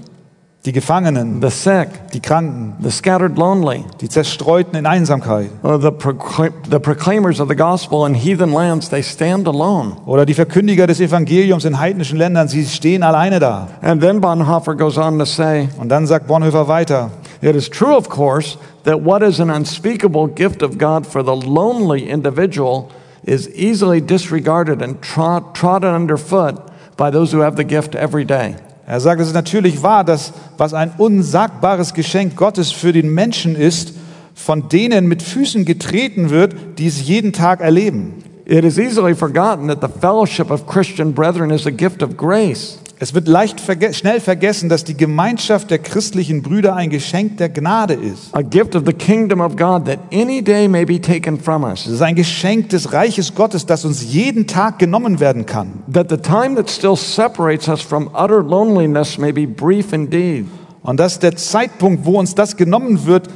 [0.64, 6.53] Die Gefangenen, the sick, die Kranken, the scattered lonely, die Zerstreuten in Einsamkeit the, procl-
[6.70, 9.96] the proclaimers of the gospel in heathen lands, they stand alone.
[10.07, 13.66] oder die Verkündiger des Evangeliums in heidnischen Ländern, sie stehen alleine da.
[13.81, 17.96] And then Bonhoeffer goes on to say, Und dann sagt Bonhoeffer weiter, It is true,
[17.96, 22.88] of course, that what is an unspeakable gift of God for the lonely individual
[23.25, 26.55] is easily disregarded and trod, trodden underfoot
[26.96, 28.55] by those who have the gift every day.
[28.93, 33.57] Er sagt, es ist natürlich wahr, dass was ein unsagbares Geschenk Gottes für den Menschen
[33.57, 33.95] ist,
[34.35, 38.23] von denen mit Füßen getreten wird, die es jeden Tag erleben.
[38.45, 42.82] It is easily forgotten that the fellowship of Christian brethren is a gift of grace.
[43.03, 47.49] Es wird leicht verge schnell vergessen, dass die Gemeinschaft der christlichen Brüder ein Geschenk der
[47.49, 48.33] Gnade ist.
[48.33, 51.85] A gift of the kingdom of God that any day may be taken from us.
[51.85, 55.83] Es ist ein Geschenk des Reiches Gottes, das uns jeden Tag genommen werden kann.
[55.93, 60.47] That the time that still separates us from utter loneliness may be brief indeed.
[60.85, 63.29] Und dass der Zeitpunkt, wo uns das genommen wird,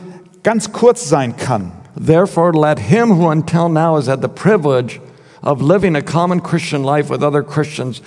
[0.44, 1.72] ganz kurz sein kann.
[1.96, 5.00] Therefore, let him who until now has had the privilege
[5.42, 8.02] of living a common Christian life with other Christians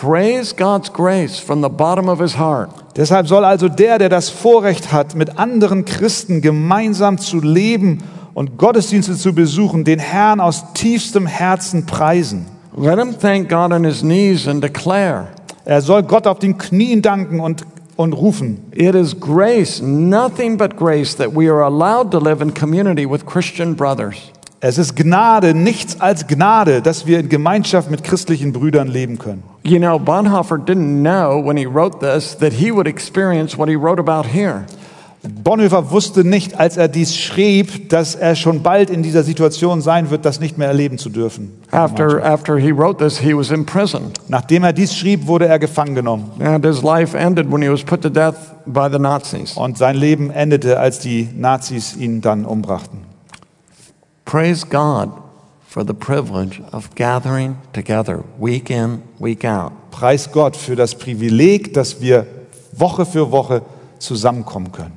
[0.00, 2.70] praise God's grace from the bottom of his heart.
[2.96, 8.02] Deshalb soll also der, der das Vorrecht hat, mit anderen Christen gemeinsam zu leben
[8.34, 12.46] und Gottesdienste zu besuchen, den Herrn aus tiefstem Herzen preisen.
[12.76, 15.28] Let him thank God on his knees and declare,
[15.64, 18.64] Er soll Gott auf den Knien danken und, und rufen.
[18.72, 23.26] It is grace, nothing but grace, that we are allowed to live in community with
[23.26, 24.32] Christian brothers.
[24.62, 29.42] Es ist Gnade, nichts als Gnade, dass wir in Gemeinschaft mit christlichen Brüdern leben können.
[29.62, 33.74] You know, Bonhoeffer didn't know when he wrote this that he would experience what he
[33.74, 34.66] wrote about here.
[35.22, 40.10] Bonhoeffer wusste nicht, als er dies schrieb, dass er schon bald in dieser Situation sein
[40.10, 41.52] wird, das nicht mehr erleben zu dürfen.
[41.70, 44.18] After, after he wrote this, he was imprisoned.
[44.28, 46.32] Nachdem er dies schrieb, wurde er gefangen genommen.
[46.38, 49.56] And his life ended when he was put to death by the Nazis.
[49.56, 53.09] Und sein Leben endete, als die Nazis ihn dann umbrachten.
[54.30, 55.10] Praise God
[55.66, 59.72] for the privilege of gathering together week in, week out.
[59.90, 62.28] Preis Gott für das Privileg, dass wir
[62.70, 63.62] Woche für Woche
[63.98, 64.92] zusammenkommen können.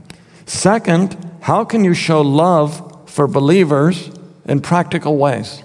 [0.45, 1.17] Second,
[1.47, 2.73] how can you show love
[3.07, 4.11] for believers
[4.45, 5.63] in practical ways?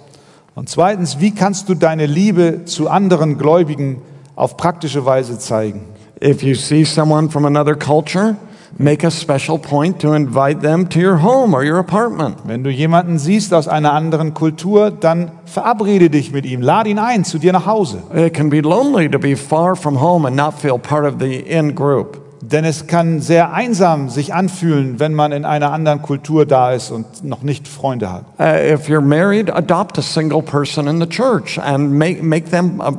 [0.55, 4.01] Und zweitens, wie kannst du deine Liebe zu anderen Gläubigen
[4.35, 5.83] auf praktische Weise zeigen?
[6.25, 8.35] If you see someone from another culture,
[8.77, 12.37] make a special point to invite them to your home or your apartment.
[12.45, 16.99] Wenn du jemanden siehst aus einer anderen Kultur, dann verabrede dich mit ihm, lad ihn
[16.99, 18.03] ein zu dir nach Hause.
[18.15, 21.37] It can be lonely to be far from home and not feel part of the
[21.37, 22.21] in group.
[22.41, 26.91] Denn es kann sehr einsam sich anfühlen, wenn man in einer anderen Kultur da ist
[26.91, 28.25] und noch nicht Freunde hat.
[28.39, 32.81] Uh, if you're married, adopt a single person in the church and make, make them
[32.81, 32.93] a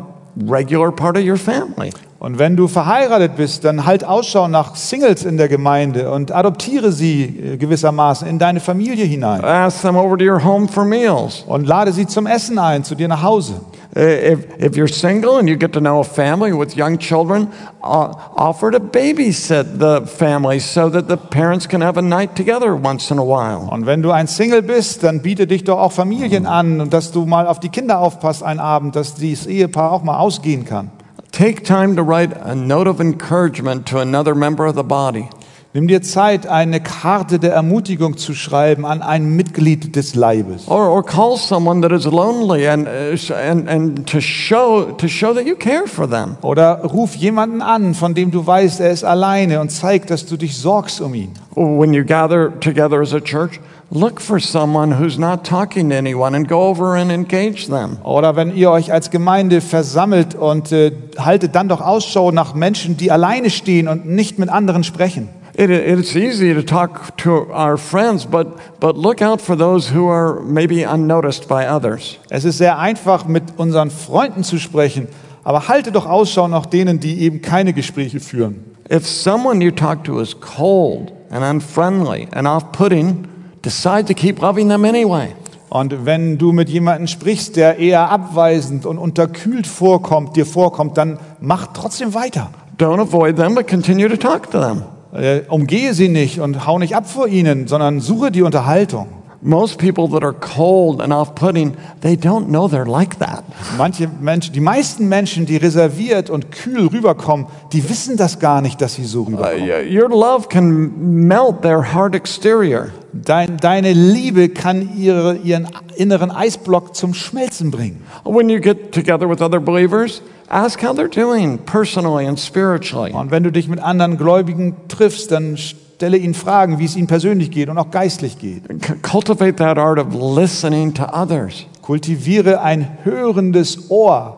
[0.46, 1.92] regular part of your family.
[2.20, 6.92] Und wenn du verheiratet bist, dann halt Ausschau nach Singles in der Gemeinde und adoptiere
[6.92, 9.42] sie äh, gewissermaßen in deine Familie hinein.
[9.42, 11.46] Ask them over to your home for meals.
[11.48, 13.62] Und lade sie zum Essen ein, zu dir nach Hause.
[13.96, 17.48] Uh, If, if you're single and you get to know a family with young children,
[17.82, 22.76] uh, offer to babysit the family so that the parents can have a night together
[22.76, 23.68] once in a while.
[23.72, 27.26] Und wenn du ein Single bist, dann biete dich doch auch Familien an dass du
[27.26, 30.92] mal auf die Kinder aufpasst einen Abend, dass dieses Ehepaar auch mal ausgehen kann.
[31.40, 35.30] Take time to write a note of encouragement to another member of the body.
[35.74, 40.68] Nimm dir Zeit, eine Karte der Ermutigung zu schreiben an ein Mitglied des Leibes.
[40.68, 45.34] Or, or call someone that is lonely and, uh, and, and to, show, to show
[45.34, 46.36] that you care for them.
[46.42, 50.36] Oder ruf jemanden an, von dem du weißt, er ist alleine und zeig, dass du
[50.36, 51.32] dich sorgst um ihn.
[51.56, 56.36] When you gather together as a church, look for someone who's not talking to anyone
[56.36, 57.98] and go over and engage them.
[58.04, 62.98] Oder wenn ihr euch als Gemeinde versammelt und äh, haltet dann doch Ausschau nach Menschen,
[62.98, 65.30] die alleine stehen und nicht mit anderen sprechen.
[65.56, 68.48] It, it's easy to talk to our friends, but,
[68.80, 72.18] but look out for those who are maybe unnoticed by others.
[72.30, 75.08] Es ist sehr einfach, mit unseren Freunden zu sprechen,
[75.44, 78.64] aber halte doch Ausschau nach denen, die eben keine Gespräche führen.
[78.90, 83.28] If someone you talk to is cold and unfriendly and off putting,
[83.64, 85.30] decide to keep loving them anyway.
[85.70, 91.20] Und wenn du mit jemandem sprichst, der eher abweisend und unterkühlt vorkommt, dir vorkommt, dann
[91.40, 92.50] mach trotzdem weiter.
[92.80, 94.84] Don't avoid them, but continue to talk to them.
[95.14, 99.08] Äh, umgehe sie nicht und hau nicht ab vor ihnen, sondern suche die Unterhaltung.
[99.42, 103.46] Most people that are cold and off putting, they don't know they're like that.
[103.78, 108.82] Manche Menschen, die meisten Menschen, die reserviert und kühl rüberkommen, die wissen das gar nicht,
[108.82, 109.66] dass sie so Uh, rüberkommen.
[109.66, 112.90] y- your love can melt their hard exterior.
[113.14, 118.04] Dein, deine Liebe kann ihre, ihren inneren Eisblock zum Schmelzen bringen.
[118.26, 123.14] When you get together with other believers, ask how they're doing personally and spiritually.
[123.14, 125.58] Und wenn du dich mit anderen Gläubigen triffst, dann
[126.00, 128.64] stelle ihnen Fragen, wie es ihnen persönlich geht und auch geistlich geht.
[129.02, 131.66] Cultivate that art of listening to others.
[131.82, 134.38] Kultiviere ein hörendes Ohr.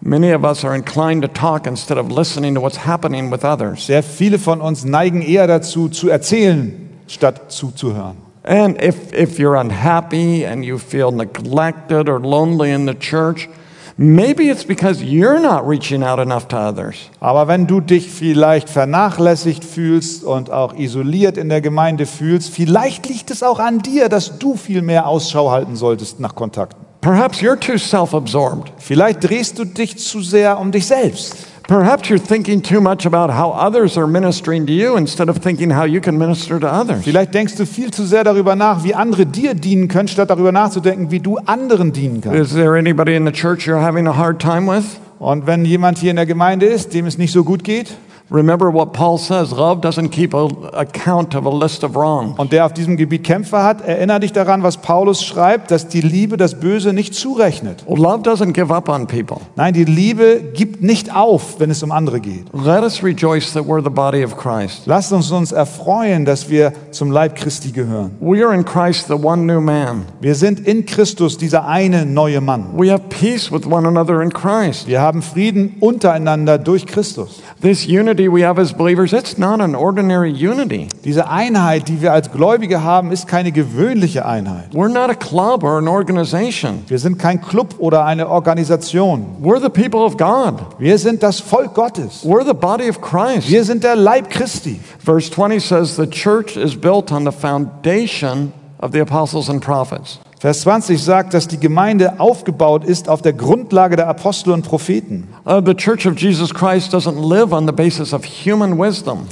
[0.00, 3.86] Many of us are inclined to talk instead of listening to what's happening with others.
[3.86, 6.72] Sehr viele von uns neigen eher dazu, zu erzählen,
[7.06, 8.16] statt zuzuhören.
[8.42, 13.48] And if, if you're unhappy and you feel neglected or lonely in the church,
[13.96, 17.10] maybe it's because you're not reaching out enough to others.
[17.20, 23.08] Aber wenn du dich vielleicht vernachlässigt fühlst und auch isoliert in der Gemeinde fühlst, vielleicht
[23.08, 26.86] liegt es auch an dir, dass du viel mehr Ausschau halten solltest nach Kontakten.
[27.00, 28.72] Perhaps you're too self absorbed.
[28.78, 31.36] Vielleicht drehst du dich zu sehr um dich selbst.
[31.68, 35.70] Perhaps you're thinking too much about how others are ministering to you instead of thinking
[35.70, 37.02] how you can minister to others.
[37.02, 40.52] Vielleicht denkst du viel zu sehr darüber nach, wie andere dir dienen können, statt darüber
[40.52, 42.38] nachzudenken, wie du anderen dienen kannst.
[42.38, 44.84] Is there anybody in the church you're having a hard time with?
[45.18, 47.96] Und wenn jemand hier in der Gemeinde ist, dem es nicht so gut geht
[48.30, 52.38] Remember what Paul says love doesn't keep a account of a list of wrongs.
[52.38, 56.00] und der auf diesem Gebiet Kämpfe hat, erinnere dich daran, was Paulus schreibt, dass die
[56.00, 57.84] Liebe das Böse nicht zurechnet.
[57.88, 59.38] Love doesn't give up on people.
[59.54, 62.46] Nein, die Liebe gibt nicht auf, wenn es um andere geht.
[62.52, 64.82] Let us rejoice that we're the body of Christ.
[64.86, 68.10] Lasst uns uns erfreuen, dass wir zum Leib Christi gehören.
[68.20, 70.04] We are in Christ, the one new man.
[70.20, 72.66] Wir sind in Christus dieser eine neue Mann.
[72.76, 74.88] We have peace with one another in Christ.
[74.88, 77.40] Wir haben Frieden untereinander durch Christus.
[77.62, 80.88] This unity we have as believers, it's not an ordinary unity.
[81.04, 84.72] Diese Einheit, die wir als Gläubige haben, ist keine gewöhnliche Einheit.
[84.72, 86.82] We're not a club or an organization.
[86.88, 89.36] Wir sind kein Club oder eine Organisation.
[89.42, 90.54] We're the people of God.
[90.78, 92.24] Wir sind das Volk Gottes.
[92.24, 93.50] We're the body of Christ.
[93.50, 94.80] Wir sind der Leib Christi.
[94.98, 100.18] Verse 20 says the church is built on the foundation of the apostles and prophets.
[100.38, 105.28] Vers 20 sagt, dass die Gemeinde aufgebaut ist auf der Grundlage der Apostel und Propheten.
[105.46, 109.28] Uh, the church of Jesus Christ doesn't live on the basis of human wisdom.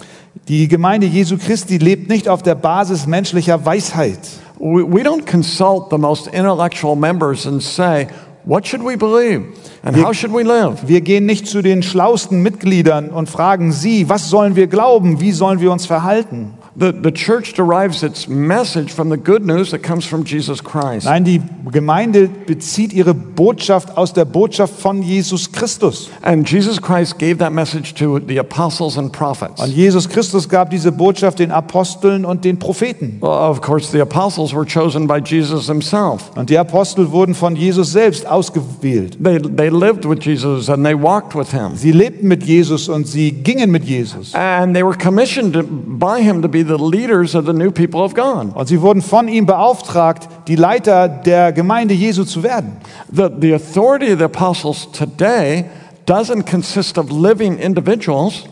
[0.49, 4.19] Die Gemeinde Jesu Christi lebt nicht auf der Basis menschlicher Weisheit.
[4.59, 8.09] We, we don't consult the most intellectual members and say,
[8.45, 9.43] what should we believe
[9.83, 10.89] and how should we live?
[10.89, 15.33] Wir gehen nicht zu den schlausten Mitgliedern und fragen sie, was sollen wir glauben, wie
[15.33, 16.55] sollen wir uns verhalten.
[16.77, 21.07] The, the church derives its message from the good news that comes from Jesus Christ.
[21.07, 26.11] Nein, die Gemeinde bezieht ihre Botschaft aus der Botschaft von Jesus Christus.
[26.23, 29.63] And Jesus Christ gave that message to the apostles and prophets.
[29.63, 33.19] Und Jesus Christus gab diese Botschaft den Aposteln und den Propheten.
[33.21, 36.33] Well, of course, the apostles were chosen by Jesus himself.
[36.35, 39.17] Und die Apostel wurden von Jesus selbst ausgewählt.
[39.23, 41.77] They, they lived with Jesus and they walked with him.
[41.77, 44.35] Sie lebten mit Jesus und sie gingen mit Jesus.
[44.35, 45.57] And they were commissioned
[46.01, 48.55] by him to be the leaders of the new people of God.
[48.55, 52.77] Und sie wurden von ihm beauftragt, die Leiter der Gemeinde Jesu zu werden.
[53.13, 55.67] The, the authority of the apostles today
[56.07, 58.45] doesn't consist of living individuals.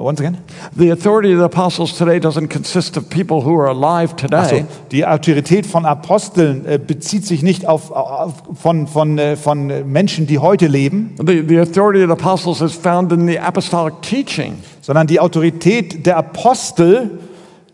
[0.00, 0.38] Once again.
[0.74, 4.64] The authority of the apostles today doesn't consist of people who are alive today.
[4.90, 10.26] die Autorität von Aposteln äh, bezieht sich nicht auf, auf von, von, äh, von Menschen,
[10.26, 14.54] die heute leben, The, the authority of the apostles is found in the apostolic teaching.
[14.80, 17.18] sondern die Autorität der Apostel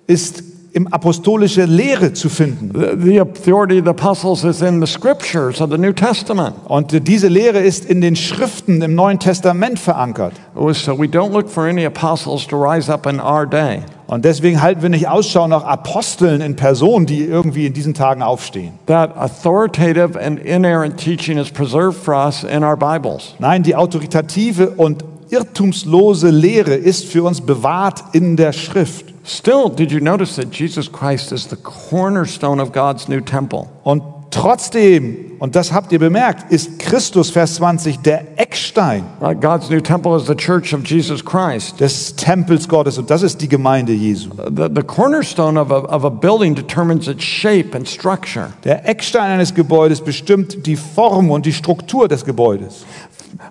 [0.06, 0.42] ist
[0.76, 2.70] im apostolische Lehre zu finden.
[3.02, 6.54] The, authority of the apostles is in the scriptures of the New Testament.
[6.66, 10.34] Und diese Lehre ist in den Schriften im Neuen Testament verankert.
[10.54, 13.84] So we don't look for any apostles to rise up in our day.
[14.06, 18.20] Und deswegen halten wir nicht Ausschau nach Aposteln in Person, die irgendwie in diesen Tagen
[18.20, 18.74] aufstehen.
[18.84, 23.34] That authoritative and inerrant teaching is preserved for us in our Bibles.
[23.38, 29.06] Nein, die autoritative und irrtumslose Lehre ist für uns bewahrt in der Schrift.
[29.24, 33.66] Still, did you notice that Jesus Christ is the cornerstone of God's new temple?
[33.82, 39.04] Und trotzdem, und das habt ihr bemerkt, ist Christus, Vers 20, der Eckstein
[39.40, 41.80] God's new temple is the church of Jesus Christ.
[41.80, 44.30] des Tempels Gottes und das ist die Gemeinde Jesu.
[44.30, 48.52] The, the cornerstone of a, of a building determines its shape and structure.
[48.64, 52.84] Der Eckstein eines Gebäudes bestimmt die Form und die Struktur des Gebäudes.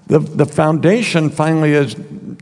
[0.08, 1.96] The, the foundation finally is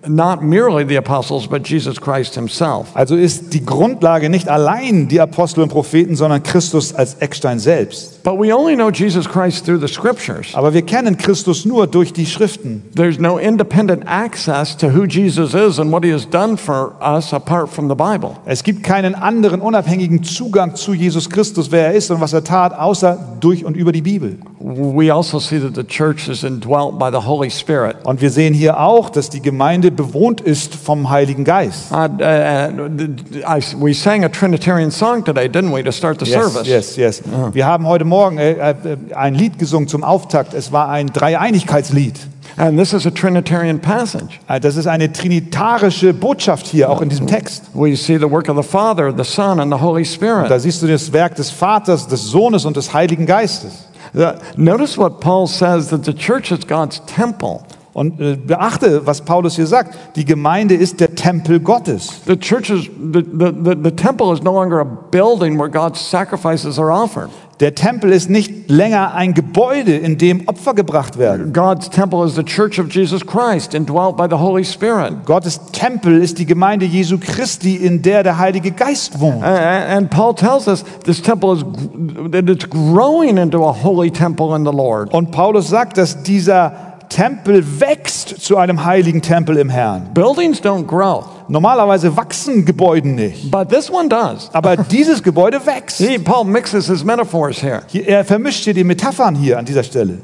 [0.08, 2.96] not merely the apostles, but Jesus Christ himself.
[2.96, 8.13] Also ist die Grundlage nicht allein die Apostel und Propheten, sondern Christus als Eckstein selbst.
[8.24, 10.56] But we only know Jesus Christ through the scriptures.
[10.56, 12.82] Aber wir kennen Christus nur durch die Schriften.
[12.96, 17.34] There's no independent access to who Jesus is and what he has done for us
[17.34, 18.38] apart from the Bible.
[18.46, 22.46] Es gibt keinen anderen unabhängigen Zugang zu Jesus Christus, wer er ist und was er
[22.46, 24.38] tat, außer durch und über die Bibel.
[24.58, 27.98] We also see that the church is indwelt by the Holy Spirit.
[28.06, 31.92] Und wir sehen hier auch, dass die Gemeinde bewohnt ist vom Heiligen Geist.
[31.92, 32.70] Uh, uh,
[33.46, 36.66] I, we sang a Trinitarian song today, didn't we, to start the service?
[36.66, 37.22] yes, yes.
[37.52, 38.76] Wir haben heute Morgen äh, äh,
[39.16, 40.54] ein Lied gesungen zum Auftakt.
[40.54, 42.20] Es war ein Dreieinigkeitslied.
[42.56, 44.40] And this is a Trinitarian passage.
[44.48, 47.64] Äh, Das ist eine trinitarische Botschaft hier, auch in diesem Text.
[47.74, 50.50] We see the work of the Father, the Son, and the Holy Spirit.
[50.52, 53.88] Da siehst du das Werk des Vaters, des Sohnes und des Heiligen Geistes.
[54.14, 57.62] The- notice what Paul says that the church is God's temple.
[57.94, 59.96] Und äh, beachte, was Paulus hier sagt.
[60.16, 62.22] Die Gemeinde ist der Tempel Gottes.
[62.26, 66.00] The church is, the, the, the, the temple is no longer a building where God's
[66.00, 67.30] sacrifices are offered.
[67.60, 71.54] Der Tempel ist nicht länger ein Gebäude, in dem Opfer gebracht werden.
[71.54, 75.26] God's temple is the church of Jesus Christ, indwelt by the Holy Spirit.
[75.26, 79.44] Gottes Tempel ist die Gemeinde Jesu Christi, in der der Heilige Geist wohnt.
[79.44, 81.64] And Paul tells us this temple is
[82.32, 85.14] that it's growing into a holy temple in the Lord.
[85.14, 90.10] Und Paulus sagt, dass dieser Tempel wächst zu einem heiligen Tempel im Herrn.
[90.16, 94.50] Buildings don't grow, Normalerweise wachsen Gebäude nicht, but this one does.
[94.54, 96.00] aber dieses Gebäude wächst.
[96.00, 97.84] See, Paul mixes his metaphors here.
[97.88, 100.18] Hier, er vermischt hier die Metaphern hier an dieser Stelle.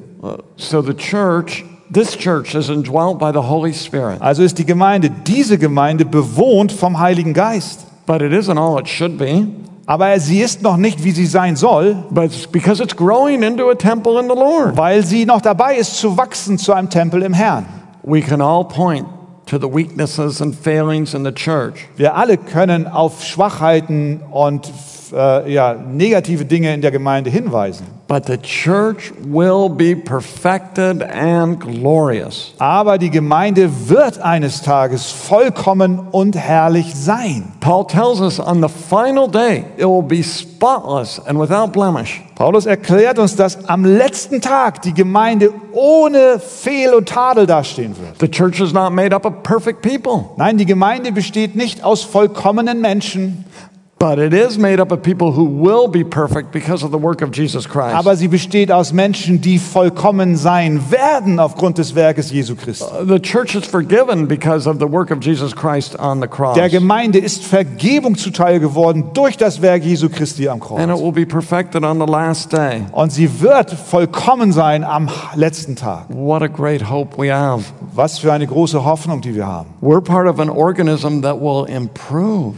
[0.58, 1.64] So the church,
[1.94, 6.72] this church is indwelt by the Holy Spirit, Also ist die Gemeinde, diese Gemeinde bewohnt
[6.72, 7.86] vom Heiligen Geist.
[8.08, 9.46] but it isn't all it should be.
[9.90, 13.72] Aber sie ist noch nicht, wie sie sein soll, But it's because it's growing into
[13.72, 14.78] a temple in the Lord.
[14.78, 17.66] weil sie noch dabei ist zu wachsen zu einem Tempel im Herrn.
[18.04, 19.08] We can all point
[19.48, 21.88] to the weaknesses and failings in the church.
[21.98, 24.72] Wir alle können auf Schwachheiten und
[25.14, 27.86] äh, ja, negative Dinge in der Gemeinde hinweisen.
[28.08, 32.56] But the church will be perfected and glorious.
[32.58, 37.52] Aber die Gemeinde wird eines Tages vollkommen und herrlich sein.
[37.60, 42.22] Paul tells us on the final day it will be spotless and without blemish.
[42.34, 48.20] Paulus erklärt uns, dass am letzten Tag die Gemeinde ohne Fehl und Tadel dastehen wird.
[48.20, 52.04] The church is not made up of perfect people, Nein, die Gemeinde besteht nicht aus
[52.04, 53.46] vollkommenen Menschen,
[54.00, 57.22] but it is made up of people who will be perfect because of the work
[57.22, 57.96] of Jesus Christ.
[57.96, 62.86] aber sie besteht aus Menschen, die vollkommen sein werden aufgrund des Werkes Jesu Christi.
[63.06, 66.56] The church is forgiven because of the work of Jesus Christ on the cross.
[66.56, 70.80] Der Gemeinde ist Vergebung zuteil geworden durch das Werk Jesu Christi am Kreuz.
[70.80, 72.84] And it will be perfected on the last day.
[72.94, 76.06] Und sie wird vollkommen sein am letzten Tag.
[76.08, 77.66] What a great hope we have.
[77.94, 79.72] Was für eine große Hoffnung, die wir haben.
[79.82, 82.56] We're part of an organism that will improve.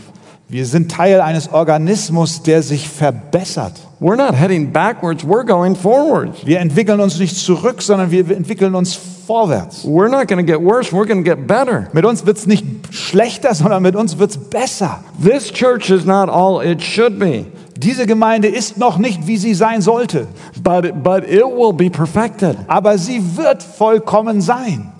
[0.51, 3.71] Wir sind Teil eines Organismus, der sich verbessert.
[4.01, 6.45] We're not heading backwards, we're going forwards.
[6.45, 9.85] Wir entwickeln uns nicht zurück, sondern wir entwickeln uns vorwärts.
[9.85, 11.87] We're not going to get worse, we're going to get better.
[11.93, 15.01] Mit uns wird es nicht schlechter, sondern mit uns wird es besser.
[15.23, 17.45] This church is not all it should be,
[17.77, 20.27] Diese Gemeinde ist noch nicht, wie sie sein sollte,
[20.61, 22.57] but it, but it will be perfected.
[22.67, 24.91] aber sie wird vollkommen sein.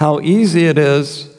[0.00, 1.29] How easy it is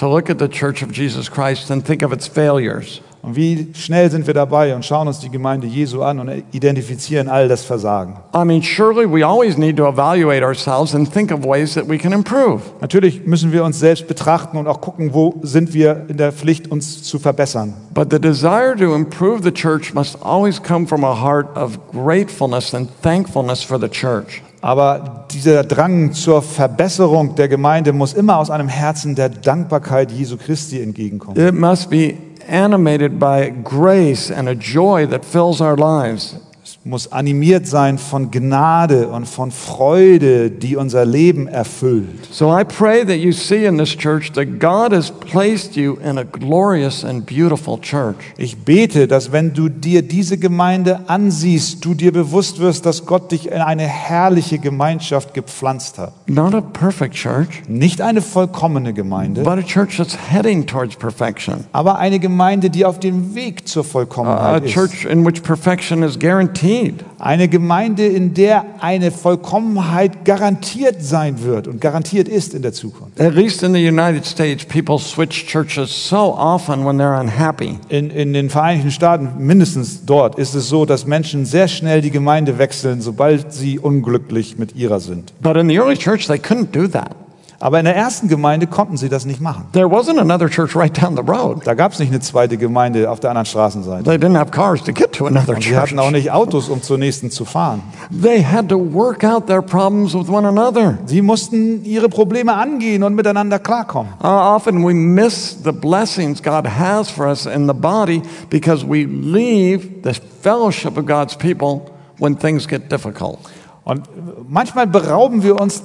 [0.00, 3.02] to look at the church of Jesus Christ and think of its failures.
[3.22, 7.28] Und wie schnell sind wir dabei und schauen uns die Gemeinde Jesu an und identifizieren
[7.28, 8.16] all das Versagen.
[8.34, 11.98] I mean, surely we always need to evaluate ourselves and think of ways that we
[11.98, 12.62] can improve.
[12.80, 16.70] Natürlich müssen wir uns selbst betrachten und auch gucken, wo sind wir in der Pflicht,
[16.70, 17.74] uns zu verbessern.
[17.92, 22.72] But the desire to improve the church must always come from a heart of gratefulness
[22.72, 24.42] and thankfulness for the church.
[24.62, 30.36] Aber dieser Drang zur Verbesserung der Gemeinde muss immer aus einem Herzen der Dankbarkeit Jesu
[30.36, 31.40] Christi entgegenkommen.
[31.42, 32.14] It must be
[32.48, 36.36] animated by grace and a joy that fills our lives.
[36.82, 42.26] Muss animiert sein von Gnade und von Freude, die unser Leben erfüllt.
[42.30, 46.16] So I pray that you see in this church that God has placed you in
[46.16, 48.16] a glorious and beautiful church.
[48.38, 53.30] Ich bete, dass wenn du dir diese Gemeinde ansiehst, du dir bewusst wirst, dass Gott
[53.30, 56.14] dich in eine herrliche Gemeinschaft gepflanzt hat.
[56.30, 61.66] Not a perfect church, Nicht eine vollkommene Gemeinde, but a church that's heading towards perfection.
[61.72, 64.72] aber eine Gemeinde, die auf dem Weg zur A Vollkommenheit ist.
[64.72, 66.69] church in which perfection is guaranteed.
[67.18, 73.20] Eine Gemeinde, in der eine Vollkommenheit garantiert sein wird und garantiert ist in der Zukunft.
[73.20, 77.78] At least in the United States, people switch churches so often when they're unhappy.
[77.88, 82.10] In, in den Vereinigten Staaten, mindestens dort, ist es so, dass Menschen sehr schnell die
[82.10, 85.32] Gemeinde wechseln, sobald sie unglücklich mit ihrer sind.
[85.40, 87.14] But in the early church, they couldn't do that.
[87.62, 89.66] Aber in der ersten Gemeinde konnten sie das nicht machen.
[89.72, 91.60] There wasn't another church right down the road.
[91.66, 94.04] Da gab es nicht eine zweite Gemeinde auf der anderen Straßenseite.
[94.04, 95.82] They didn't have cars to get to another Und sie church.
[95.82, 97.82] hatten auch nicht Autos, um zur nächsten zu fahren.
[98.22, 100.96] They had to work out their problems with one another.
[101.04, 104.14] Sie mussten ihre Probleme angehen und miteinander klarkommen.
[104.22, 109.04] Uh, often we miss the blessings God has for us in the body because we
[109.04, 111.82] leave the fellowship of God's people
[112.18, 113.38] when things get difficult.
[113.84, 114.02] Und
[114.48, 115.82] manchmal berauben wir uns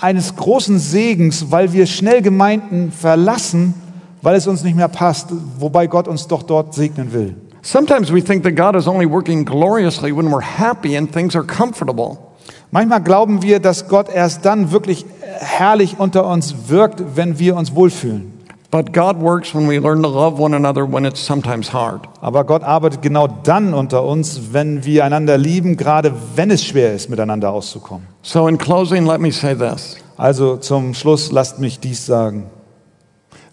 [0.00, 3.74] eines großen Segens, weil wir schnell Gemeinden verlassen,
[4.22, 5.28] weil es uns nicht mehr passt,
[5.58, 7.36] wobei Gott uns doch dort segnen will.
[7.62, 11.44] Sometimes we think that God is only working gloriously when we're happy and things are
[11.44, 12.18] comfortable.
[12.70, 17.74] Manchmal glauben wir, dass Gott erst dann wirklich herrlich unter uns wirkt, wenn wir uns
[17.74, 18.37] wohlfühlen.
[18.70, 22.06] But God works when we learn to love one another when it's sometimes hard.
[22.20, 26.92] Aber Gott arbeitet genau dann unter uns, wenn wir einander lieben, gerade wenn es schwer
[26.92, 28.06] ist, miteinander auszukommen.
[28.22, 32.50] So, in closing, let me say this Also zum Schluss lasst mich dies sagen.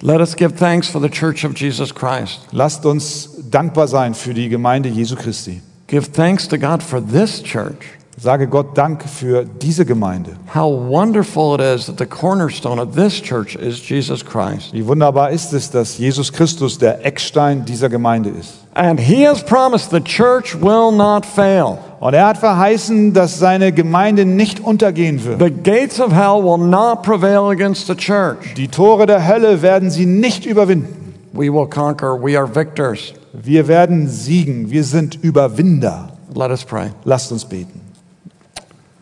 [0.01, 2.41] Let us give thanks for the church of Jesus Christ.
[2.51, 5.61] Lasst uns dankbar sein für die Gemeinde Jesu Christi.
[5.88, 7.97] Give thanks to God for this church.
[8.18, 10.38] Sage Gott Dank für diese Gemeinde.
[10.53, 14.72] How wonderful it is that the cornerstone of this church is Jesus Christ.
[14.72, 18.53] Wie wunderbar ist es, dass Jesus Christus der Eckstein dieser Gemeinde ist.
[18.74, 21.78] And He has promised the church will not fail.
[21.99, 25.39] Und er hat verheißen, dass seine Gemeinde nicht untergehen wird.
[25.41, 28.53] The gates of hell will not prevail against the church.
[28.55, 31.16] Die Tore der Hölle werden sie nicht überwinden.
[31.34, 32.18] We will conquer.
[32.22, 33.13] We are victors.
[33.34, 34.72] Wir werden siegen.
[34.72, 36.13] Wir sind Überwinder.
[36.34, 36.91] Let us pray.
[37.03, 37.84] Lasst uns beten.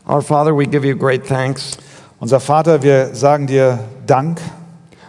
[0.08, 1.78] Our Father, we give you great thanks.
[2.20, 4.40] Unser Vater, wir sagen dir Dank.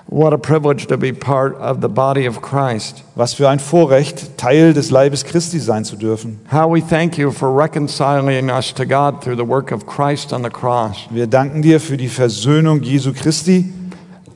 [0.07, 3.03] What a privilege to be part of the body of Christ.
[3.17, 6.39] Was für ein Vorrecht, Teil des Leibes Christi sein zu dürfen.
[6.53, 10.45] How we thank you for reconciling us to God through the work of Christ on
[10.45, 10.97] the cross.
[11.11, 13.73] Wir danken dir für die Versöhnung Jesu Christi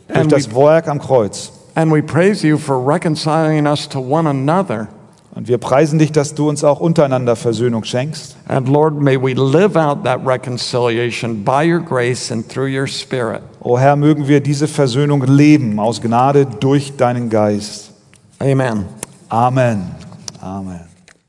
[0.09, 1.53] durch And das we- Werk am Kreuz.
[1.77, 4.89] And we praise you for reconciling us to one another.
[5.39, 8.37] Und wir preisen dich, dass du uns auch untereinander Versöhnung schenkst.
[8.49, 13.43] And Lord, may we live out that reconciliation by your grace and through your Spirit.
[13.61, 17.93] O Herr, mögen wir diese Versöhnung leben aus Gnade durch deinen Geist.
[18.41, 18.87] Amen.
[19.29, 19.93] Amen.
[20.41, 20.88] Amen.